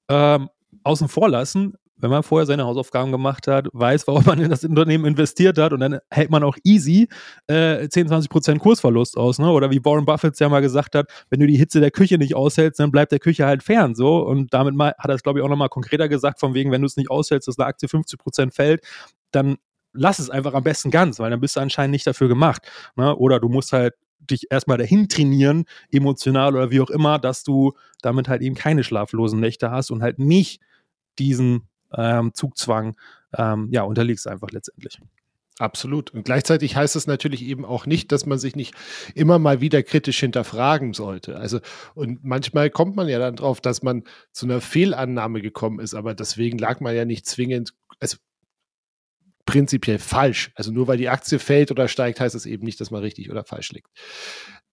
ähm, 0.09 0.49
außen 0.83 1.07
vor 1.07 1.29
lassen, 1.29 1.75
wenn 1.97 2.09
man 2.09 2.23
vorher 2.23 2.45
seine 2.45 2.65
Hausaufgaben 2.65 3.11
gemacht 3.11 3.47
hat, 3.47 3.67
weiß, 3.73 4.07
warum 4.07 4.23
man 4.25 4.39
in 4.39 4.49
das 4.49 4.63
Unternehmen 4.63 5.05
investiert 5.05 5.57
hat 5.57 5.73
und 5.73 5.79
dann 5.79 5.99
hält 6.11 6.29
man 6.29 6.43
auch 6.43 6.57
easy 6.63 7.07
äh, 7.47 7.87
10, 7.89 8.07
20 8.07 8.29
Prozent 8.29 8.59
Kursverlust 8.59 9.17
aus. 9.17 9.39
Ne? 9.39 9.49
Oder 9.49 9.71
wie 9.71 9.83
Warren 9.83 10.05
Buffett 10.05 10.39
ja 10.39 10.49
mal 10.49 10.61
gesagt 10.61 10.95
hat, 10.95 11.09
wenn 11.29 11.39
du 11.39 11.47
die 11.47 11.57
Hitze 11.57 11.79
der 11.79 11.91
Küche 11.91 12.17
nicht 12.17 12.35
aushältst, 12.35 12.79
dann 12.79 12.91
bleibt 12.91 13.11
der 13.11 13.19
Küche 13.19 13.45
halt 13.45 13.63
fern. 13.63 13.95
So. 13.95 14.19
Und 14.19 14.53
damit 14.53 14.75
mal, 14.75 14.93
hat 14.97 15.09
er 15.09 15.15
es, 15.15 15.23
glaube 15.23 15.39
ich, 15.39 15.45
auch 15.45 15.49
nochmal 15.49 15.69
konkreter 15.69 16.07
gesagt, 16.07 16.39
von 16.39 16.53
wegen, 16.53 16.71
wenn 16.71 16.81
du 16.81 16.87
es 16.87 16.97
nicht 16.97 17.09
aushältst, 17.09 17.47
dass 17.47 17.57
eine 17.57 17.67
Aktie 17.67 17.89
50 17.89 18.19
Prozent 18.19 18.53
fällt, 18.53 18.81
dann 19.31 19.57
lass 19.93 20.19
es 20.19 20.29
einfach 20.29 20.53
am 20.53 20.63
besten 20.63 20.91
ganz, 20.91 21.19
weil 21.19 21.31
dann 21.31 21.39
bist 21.39 21.55
du 21.55 21.59
anscheinend 21.59 21.91
nicht 21.91 22.05
dafür 22.05 22.27
gemacht. 22.27 22.61
Ne? 22.95 23.15
Oder 23.15 23.39
du 23.39 23.49
musst 23.49 23.73
halt 23.73 23.95
dich 24.19 24.47
erstmal 24.49 24.77
dahin 24.77 25.09
trainieren, 25.09 25.65
emotional 25.91 26.55
oder 26.55 26.71
wie 26.71 26.81
auch 26.81 26.89
immer, 26.89 27.19
dass 27.19 27.43
du 27.43 27.73
damit 28.01 28.27
halt 28.27 28.41
eben 28.41 28.55
keine 28.55 28.83
schlaflosen 28.83 29.39
Nächte 29.39 29.71
hast 29.71 29.91
und 29.91 30.01
halt 30.01 30.19
nicht 30.19 30.61
diesen 31.19 31.67
ähm, 31.97 32.33
Zugzwang, 32.33 32.95
ähm, 33.37 33.69
ja, 33.71 33.83
unterliegst 33.83 34.27
einfach 34.27 34.51
letztendlich. 34.51 34.99
Absolut. 35.59 36.11
Und 36.11 36.23
gleichzeitig 36.23 36.75
heißt 36.75 36.95
es 36.95 37.07
natürlich 37.07 37.43
eben 37.43 37.65
auch 37.65 37.87
nicht, 37.87 38.11
dass 38.11 38.27
man 38.27 38.37
sich 38.37 38.55
nicht 38.55 38.75
immer 39.15 39.39
mal 39.39 39.59
wieder 39.59 39.81
kritisch 39.81 40.19
hinterfragen 40.19 40.93
sollte. 40.93 41.35
Also, 41.37 41.59
und 41.95 42.23
manchmal 42.23 42.69
kommt 42.69 42.95
man 42.95 43.07
ja 43.07 43.17
dann 43.17 43.35
drauf, 43.35 43.59
dass 43.59 43.81
man 43.81 44.03
zu 44.31 44.45
einer 44.45 44.61
Fehlannahme 44.61 45.41
gekommen 45.41 45.79
ist, 45.79 45.95
aber 45.95 46.13
deswegen 46.13 46.59
lag 46.59 46.79
man 46.79 46.95
ja 46.95 47.05
nicht 47.05 47.25
zwingend, 47.25 47.73
also 47.99 48.17
prinzipiell 49.45 49.97
falsch. 49.97 50.51
Also 50.53 50.71
nur 50.71 50.87
weil 50.87 50.97
die 50.97 51.09
Aktie 51.09 51.39
fällt 51.39 51.71
oder 51.71 51.87
steigt, 51.87 52.19
heißt 52.19 52.35
es 52.35 52.45
eben 52.45 52.63
nicht, 52.63 52.79
dass 52.79 52.91
man 52.91 53.01
richtig 53.01 53.31
oder 53.31 53.43
falsch 53.43 53.71
liegt. 53.71 53.89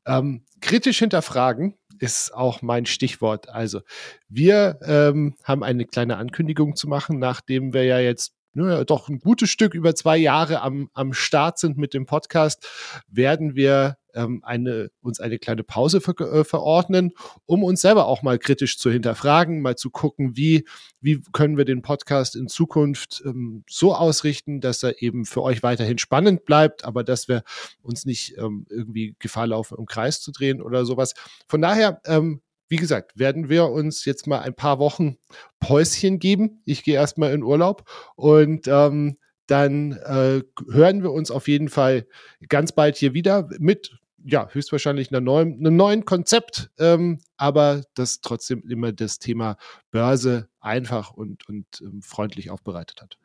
Ähm, 0.07 0.45
kritisch 0.61 0.99
hinterfragen 0.99 1.75
ist 1.99 2.35
auch 2.35 2.63
mein 2.63 2.87
Stichwort. 2.87 3.49
Also 3.49 3.81
wir 4.29 4.79
ähm, 4.85 5.35
haben 5.45 5.63
eine 5.63 5.85
kleine 5.87 6.17
Ankündigung 6.17 6.77
zu 6.77 6.89
machen, 6.89 7.19
nachdem 7.19 7.73
wir 7.73 7.85
ja 7.85 7.99
jetzt 7.99 8.35
ne, 8.55 8.85
doch 8.85 9.09
ein 9.09 9.19
gutes 9.19 9.51
Stück 9.51 9.75
über 9.75 9.95
zwei 9.95 10.17
Jahre 10.17 10.63
am, 10.63 10.89
am 10.95 11.13
Start 11.13 11.59
sind 11.59 11.77
mit 11.77 11.95
dem 11.95 12.07
Podcast, 12.07 12.67
werden 13.09 13.55
wir 13.55 13.97
ähm, 14.15 14.41
eine, 14.45 14.91
uns 15.01 15.21
eine 15.21 15.39
kleine 15.39 15.65
Pause 15.65 16.01
ver 16.01 16.19
äh, 16.21 16.45
verordnen, 16.45 17.13
um 17.47 17.65
uns 17.65 17.81
selber 17.81 18.07
auch 18.07 18.23
mal 18.23 18.39
kritisch 18.39 18.79
zu 18.79 18.91
hinterfragen, 18.91 19.61
mal 19.61 19.77
zu 19.77 19.91
gucken, 19.91 20.37
wie, 20.37 20.65
wie 21.01 21.21
können 21.33 21.57
wir 21.57 21.65
den 21.65 21.83
Podcast 21.83 22.37
in 22.37 22.49
Zukunft 22.49 23.23
ähm, 23.27 23.65
so 23.69 23.95
ausrichten, 23.95 24.61
dass 24.61 24.83
er 24.83 25.03
eben 25.03 25.25
für 25.25 25.43
euch 25.43 25.63
weiterhin 25.63 25.99
spannend 25.99 26.45
bleibt, 26.45 26.85
aber 26.85 27.05
dass 27.05 27.29
wir 27.29 27.43
uns 27.83 28.07
nicht 28.07 28.39
ähm, 28.39 28.67
irgendwie 28.71 29.17
Gefahr 29.19 29.49
laufen, 29.49 29.77
im 29.79 29.87
Kreis 29.87 30.21
zu 30.21 30.31
drehen 30.31 30.63
oder 30.63 30.87
sowas. 30.87 31.15
Von 31.49 31.61
daher 31.61 32.01
ähm, 32.07 32.41
wie 32.69 32.77
gesagt, 32.77 33.19
werden 33.19 33.49
wir 33.49 33.71
uns 33.71 34.05
jetzt 34.05 34.27
mal 34.27 34.41
ein 34.41 34.55
paar 34.55 34.79
Wochen 34.79 35.17
Päuschen 35.61 36.19
geben. 36.19 36.63
Ich 36.65 36.83
gehe 36.85 36.95
erstmal 36.95 37.33
in 37.33 37.43
Urlaub 37.43 37.89
und 38.17 38.67
ähm, 38.69 39.19
dann 39.47 39.93
äh, 39.93 40.43
hören 40.71 41.03
wir 41.03 41.13
uns 41.13 41.31
auf 41.31 41.49
jeden 41.49 41.69
Fall 41.69 42.07
ganz 42.49 42.73
bald 42.73 42.97
hier 42.97 43.15
wieder 43.15 43.49
mit, 43.59 43.99
ja, 44.25 44.49
höchstwahrscheinlich 44.51 45.11
einer 45.11 45.21
neuen, 45.21 45.59
einem 45.59 45.77
neuen 45.77 46.05
Konzept, 46.07 46.71
ähm, 46.79 47.21
aber 47.37 47.83
das 47.95 48.21
trotzdem 48.23 48.63
immer 48.69 48.93
das 48.93 49.19
Thema 49.19 49.57
Börse 49.91 50.49
einfach 50.61 51.13
und, 51.13 51.47
und 51.49 51.67
ähm, 51.83 52.01
freundlich 52.03 52.51
aufbereitet 52.51 53.03
hat. 53.03 53.19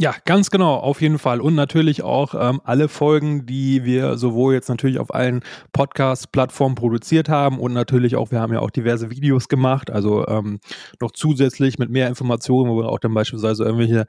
Ja, 0.00 0.12
ganz 0.24 0.50
genau, 0.50 0.74
auf 0.74 1.00
jeden 1.00 1.20
Fall. 1.20 1.40
Und 1.40 1.54
natürlich 1.54 2.02
auch 2.02 2.34
ähm, 2.34 2.60
alle 2.64 2.88
Folgen, 2.88 3.46
die 3.46 3.84
wir 3.84 4.18
sowohl 4.18 4.52
jetzt 4.52 4.68
natürlich 4.68 4.98
auf 4.98 5.14
allen 5.14 5.40
Podcast-Plattformen 5.72 6.74
produziert 6.74 7.28
haben 7.28 7.60
und 7.60 7.72
natürlich 7.72 8.16
auch, 8.16 8.32
wir 8.32 8.40
haben 8.40 8.52
ja 8.52 8.58
auch 8.58 8.70
diverse 8.70 9.10
Videos 9.10 9.46
gemacht, 9.46 9.92
also 9.92 10.26
ähm, 10.26 10.58
noch 11.00 11.12
zusätzlich 11.12 11.78
mit 11.78 11.90
mehr 11.90 12.08
Informationen, 12.08 12.70
wo 12.70 12.78
wir 12.78 12.88
auch 12.88 12.98
dann 12.98 13.14
beispielsweise 13.14 13.62
irgendwelche 13.62 14.06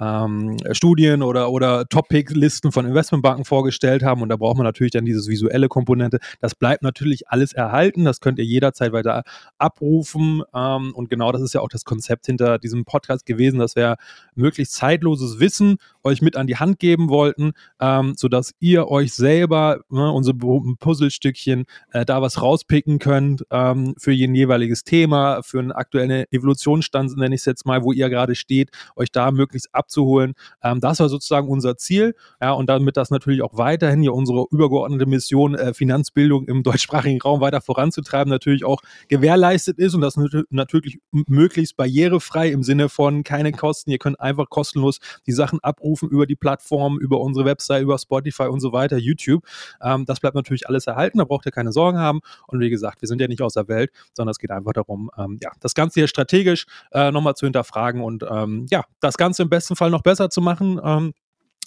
ähm, 0.00 0.56
Studien 0.72 1.22
oder, 1.22 1.52
oder 1.52 1.88
Topic-Listen 1.88 2.72
von 2.72 2.84
Investmentbanken 2.84 3.44
vorgestellt 3.44 4.02
haben. 4.02 4.22
Und 4.22 4.30
da 4.30 4.36
braucht 4.36 4.56
man 4.56 4.66
natürlich 4.66 4.92
dann 4.92 5.04
dieses 5.04 5.28
visuelle 5.28 5.68
Komponente. 5.68 6.18
Das 6.40 6.56
bleibt 6.56 6.82
natürlich 6.82 7.28
alles 7.28 7.52
erhalten. 7.52 8.04
Das 8.04 8.18
könnt 8.18 8.40
ihr 8.40 8.44
jederzeit 8.44 8.92
weiter 8.92 9.22
abrufen. 9.56 10.42
Ähm, 10.52 10.92
und 10.96 11.10
genau 11.10 11.30
das 11.30 11.42
ist 11.42 11.54
ja 11.54 11.60
auch 11.60 11.68
das 11.68 11.84
Konzept 11.84 12.26
hinter 12.26 12.58
diesem 12.58 12.84
Podcast 12.84 13.24
gewesen, 13.24 13.60
dass 13.60 13.76
wir 13.76 13.98
möglichst 14.34 14.74
zeitloses 14.74 15.27
sinnloses 15.28 15.40
Wissen 15.40 15.78
euch 16.04 16.22
mit 16.22 16.36
an 16.36 16.46
die 16.46 16.56
Hand 16.56 16.78
geben 16.78 17.08
wollten, 17.08 17.52
ähm, 17.80 18.14
sodass 18.16 18.54
ihr 18.60 18.88
euch 18.88 19.12
selber 19.12 19.80
ne, 19.90 20.10
unsere 20.10 20.36
Puzzlestückchen 20.36 21.64
äh, 21.92 22.04
da 22.04 22.22
was 22.22 22.40
rauspicken 22.40 22.98
könnt 22.98 23.44
ähm, 23.50 23.94
für 23.98 24.12
ein 24.12 24.34
jeweiliges 24.34 24.84
Thema, 24.84 25.42
für 25.42 25.58
einen 25.58 25.72
aktuellen 25.72 26.24
Evolutionsstand, 26.30 27.16
nenne 27.16 27.34
ich 27.34 27.42
es 27.42 27.44
jetzt 27.44 27.66
mal, 27.66 27.82
wo 27.82 27.92
ihr 27.92 28.08
gerade 28.08 28.34
steht, 28.34 28.70
euch 28.96 29.12
da 29.12 29.30
möglichst 29.30 29.74
abzuholen. 29.74 30.34
Ähm, 30.62 30.80
das 30.80 31.00
war 31.00 31.08
sozusagen 31.08 31.48
unser 31.48 31.76
Ziel. 31.76 32.14
Ja, 32.40 32.52
und 32.52 32.68
damit 32.68 32.96
das 32.96 33.10
natürlich 33.10 33.42
auch 33.42 33.56
weiterhin 33.58 34.00
hier 34.00 34.14
unsere 34.14 34.46
übergeordnete 34.50 35.06
Mission, 35.06 35.54
äh, 35.54 35.74
Finanzbildung 35.74 36.46
im 36.46 36.62
deutschsprachigen 36.62 37.20
Raum 37.20 37.40
weiter 37.40 37.60
voranzutreiben, 37.60 38.30
natürlich 38.30 38.64
auch 38.64 38.80
gewährleistet 39.08 39.78
ist 39.78 39.94
und 39.94 40.00
das 40.00 40.16
natürlich 40.50 41.00
möglichst 41.10 41.76
barrierefrei 41.76 42.50
im 42.50 42.62
Sinne 42.62 42.88
von 42.88 43.24
keine 43.24 43.52
Kosten. 43.52 43.90
Ihr 43.90 43.98
könnt 43.98 44.20
einfach 44.20 44.48
kostenlos 44.48 44.98
die 45.26 45.32
Sachen 45.32 45.60
abrufen 45.60 46.08
über 46.08 46.26
die 46.26 46.36
Plattform, 46.36 46.98
über 46.98 47.20
unsere 47.20 47.44
Website, 47.44 47.82
über 47.82 47.98
Spotify 47.98 48.44
und 48.44 48.60
so 48.60 48.72
weiter, 48.72 48.96
YouTube. 48.96 49.44
Ähm, 49.82 50.04
das 50.06 50.20
bleibt 50.20 50.34
natürlich 50.34 50.68
alles 50.68 50.86
erhalten, 50.86 51.18
da 51.18 51.24
braucht 51.24 51.46
ihr 51.46 51.52
keine 51.52 51.72
Sorgen 51.72 51.98
haben. 51.98 52.20
Und 52.46 52.60
wie 52.60 52.70
gesagt, 52.70 53.02
wir 53.02 53.08
sind 53.08 53.20
ja 53.20 53.28
nicht 53.28 53.42
aus 53.42 53.54
der 53.54 53.68
Welt, 53.68 53.90
sondern 54.14 54.30
es 54.30 54.38
geht 54.38 54.50
einfach 54.50 54.72
darum, 54.72 55.10
ähm, 55.16 55.38
ja, 55.40 55.50
das 55.60 55.74
Ganze 55.74 56.00
hier 56.00 56.08
strategisch 56.08 56.66
äh, 56.92 57.10
nochmal 57.10 57.34
zu 57.34 57.46
hinterfragen 57.46 58.02
und 58.02 58.24
ähm, 58.28 58.66
ja, 58.70 58.84
das 59.00 59.16
Ganze 59.16 59.42
im 59.42 59.48
besten 59.48 59.76
Fall 59.76 59.90
noch 59.90 60.02
besser 60.02 60.30
zu 60.30 60.40
machen. 60.40 60.80
Ähm, 60.82 61.12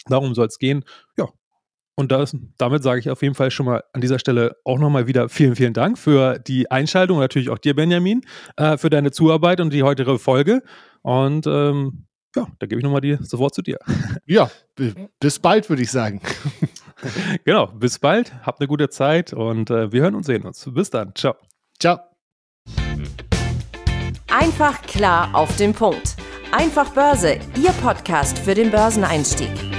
darum 0.07 0.33
soll 0.33 0.47
es 0.47 0.59
gehen. 0.59 0.83
Ja, 1.17 1.27
und 1.95 2.11
das, 2.11 2.35
damit 2.57 2.83
sage 2.83 2.99
ich 2.99 3.09
auf 3.09 3.21
jeden 3.21 3.35
Fall 3.35 3.51
schon 3.51 3.65
mal 3.65 3.83
an 3.93 4.01
dieser 4.01 4.17
Stelle 4.17 4.55
auch 4.63 4.79
nochmal 4.79 5.07
wieder 5.07 5.29
vielen, 5.29 5.55
vielen 5.55 5.73
Dank 5.73 5.97
für 5.97 6.39
die 6.39 6.71
Einschaltung 6.71 7.17
und 7.17 7.23
natürlich 7.23 7.49
auch 7.49 7.57
dir, 7.57 7.75
Benjamin, 7.75 8.21
äh, 8.55 8.77
für 8.77 8.89
deine 8.89 9.11
Zuarbeit 9.11 9.59
und 9.59 9.71
die 9.71 9.83
heutige 9.83 10.17
Folge. 10.17 10.63
Und 11.01 11.45
ähm, 11.47 12.05
ja, 12.35 12.47
da 12.59 12.65
gebe 12.65 12.79
ich 12.79 12.83
nochmal 12.83 13.01
das 13.01 13.37
Wort 13.37 13.53
zu 13.53 13.61
dir. 13.61 13.79
Ja, 14.25 14.49
bis 15.19 15.39
bald, 15.39 15.69
würde 15.69 15.81
ich 15.81 15.91
sagen. 15.91 16.21
genau, 17.43 17.67
bis 17.67 17.99
bald. 17.99 18.33
Habt 18.45 18.59
eine 18.61 18.67
gute 18.67 18.89
Zeit 18.89 19.33
und 19.33 19.69
äh, 19.69 19.91
wir 19.91 20.01
hören 20.01 20.15
und 20.15 20.25
sehen 20.25 20.43
uns. 20.43 20.69
Bis 20.73 20.89
dann. 20.89 21.13
Ciao. 21.15 21.35
Ciao. 21.79 21.99
Einfach 24.27 24.81
klar 24.83 25.33
auf 25.33 25.55
den 25.57 25.73
Punkt. 25.73 26.15
Einfach 26.51 26.89
Börse, 26.93 27.39
Ihr 27.61 27.71
Podcast 27.81 28.39
für 28.39 28.53
den 28.53 28.71
Börseneinstieg. 28.71 29.70